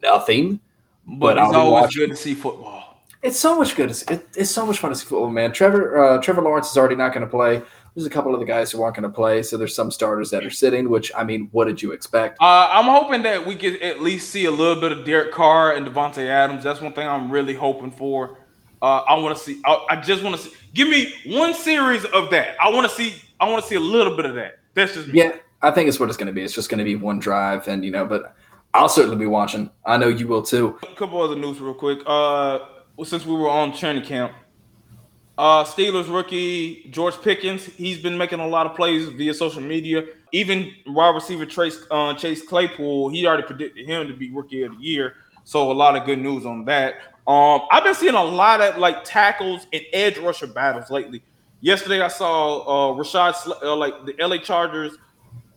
[0.00, 0.60] nothing.
[1.06, 3.02] But, it's always good to see football.
[3.22, 3.90] It's so much good.
[3.90, 5.52] It's, it, it's so much fun to see football, man.
[5.52, 7.60] Trevor uh, Trevor Lawrence is already not going to play.
[7.94, 10.30] There's a couple of the guys who aren't going to play, so there's some starters
[10.30, 10.88] that are sitting.
[10.88, 12.38] Which I mean, what did you expect?
[12.40, 15.72] Uh, I'm hoping that we could at least see a little bit of Derek Carr
[15.72, 16.62] and Davante Adams.
[16.62, 18.38] That's one thing I'm really hoping for.
[18.80, 19.60] Uh, I want to see.
[19.64, 20.54] I, I just want to see.
[20.72, 22.56] Give me one series of that.
[22.60, 23.14] I want to see.
[23.40, 24.60] I want to see a little bit of that.
[24.74, 25.20] That's just me.
[25.20, 25.36] yeah.
[25.62, 26.42] I think it's what it's going to be.
[26.42, 28.34] It's just going to be one drive, and you know, but
[28.74, 29.70] I'll certainly be watching.
[29.84, 30.78] I know you will too.
[30.82, 32.00] A couple other news, real quick.
[32.06, 32.58] Uh,
[33.04, 34.32] since we were on training camp,
[35.38, 40.04] uh, Steelers rookie George Pickens, he's been making a lot of plays via social media.
[40.32, 44.76] Even wide receiver Trace, uh, Chase Claypool, he already predicted him to be rookie of
[44.76, 45.14] the year.
[45.44, 46.94] So a lot of good news on that.
[47.26, 51.22] Um, I've been seeing a lot of like tackles and edge rusher battles lately.
[51.60, 54.96] Yesterday, I saw uh, Rashad, uh, like the LA Chargers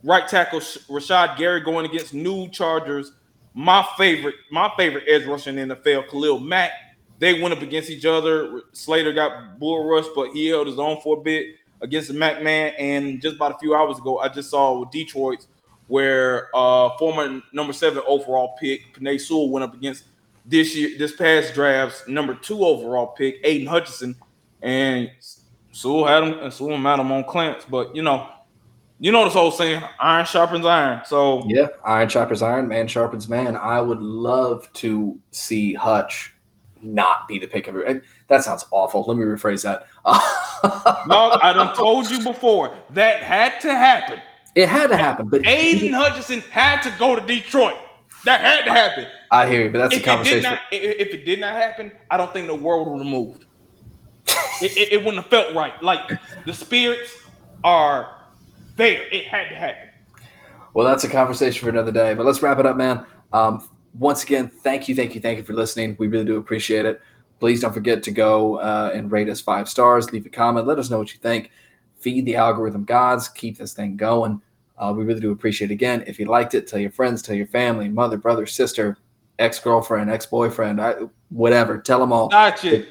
[0.03, 3.11] right tackle Rashad Gary going against new Chargers.
[3.53, 6.71] My favorite, my favorite edge rusher in the NFL, Khalil Mack.
[7.17, 8.61] They went up against each other.
[8.71, 12.41] Slater got bull rush, but he held his own for a bit against the Mac
[12.41, 12.73] man.
[12.79, 15.45] And just about a few hours ago, I just saw with Detroit
[15.87, 20.03] where uh former number seven overall pick Penei Sewell went up against
[20.45, 24.15] this year, this past draft's number two overall pick, Aidan Hutchinson,
[24.61, 25.11] and
[25.71, 27.65] Sewell had him and Sewell had him on clamps.
[27.69, 28.29] But you know,
[28.99, 31.01] you know this whole saying, iron sharpens iron.
[31.05, 33.55] So yeah, iron sharpens iron, man sharpens man.
[33.55, 36.33] I would love to see Hutch
[36.81, 38.03] not be the pick of it.
[38.27, 39.03] That sounds awful.
[39.07, 39.87] Let me rephrase that.
[41.07, 44.21] no, I done told you before that had to happen.
[44.55, 47.77] It had to happen, but Aidan Hutchinson had to go to Detroit.
[48.25, 49.07] That had to happen.
[49.31, 50.39] I hear you, but that's if a conversation.
[50.39, 53.45] It not, if it did not happen, I don't think the world would have moved.
[54.61, 55.81] it, it, it wouldn't have felt right.
[55.81, 57.15] Like the spirits
[57.63, 58.18] are
[58.79, 59.03] there.
[59.11, 59.89] It had to happen.
[60.73, 62.13] Well, that's a conversation for another day.
[62.13, 63.05] But let's wrap it up, man.
[63.33, 63.67] Um,
[63.97, 65.95] once again, thank you, thank you, thank you for listening.
[65.99, 67.01] We really do appreciate it.
[67.39, 70.11] Please don't forget to go uh, and rate us five stars.
[70.11, 70.67] Leave a comment.
[70.67, 71.51] Let us know what you think.
[71.99, 73.29] Feed the algorithm gods.
[73.29, 74.41] Keep this thing going.
[74.77, 75.73] Uh, we really do appreciate it.
[75.73, 78.97] Again, if you liked it, tell your friends, tell your family, mother, brother, sister,
[79.37, 80.81] ex girlfriend, ex boyfriend,
[81.29, 81.77] whatever.
[81.77, 82.29] Tell them all.
[82.29, 82.81] Gotcha.
[82.81, 82.85] If,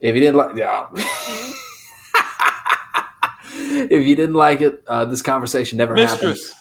[0.00, 0.86] if you didn't like, yeah.
[3.74, 6.50] if you didn't like it, uh, this conversation never Mistress.
[6.50, 6.60] happened.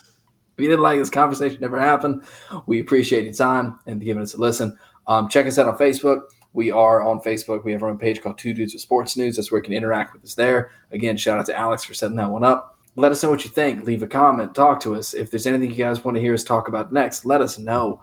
[0.58, 2.24] If you didn't like this conversation, never happened.
[2.68, 4.78] We appreciate your time and giving us a listen.
[5.08, 6.22] Um, check us out on Facebook.
[6.54, 7.64] We are on Facebook.
[7.64, 9.36] We have our own page called Two Dudes with Sports News.
[9.36, 10.72] That's where you can interact with us there.
[10.92, 12.78] Again, shout out to Alex for setting that one up.
[12.96, 13.86] Let us know what you think.
[13.86, 14.54] Leave a comment.
[14.54, 15.16] Talk to us.
[15.16, 18.00] If there's anything you guys want to hear us talk about next, let us know.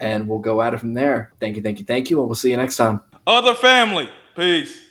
[0.00, 1.32] And we'll go at it from there.
[1.38, 2.18] Thank you, thank you, thank you.
[2.18, 3.00] And we'll see you next time.
[3.26, 4.10] Other family.
[4.34, 4.85] Peace.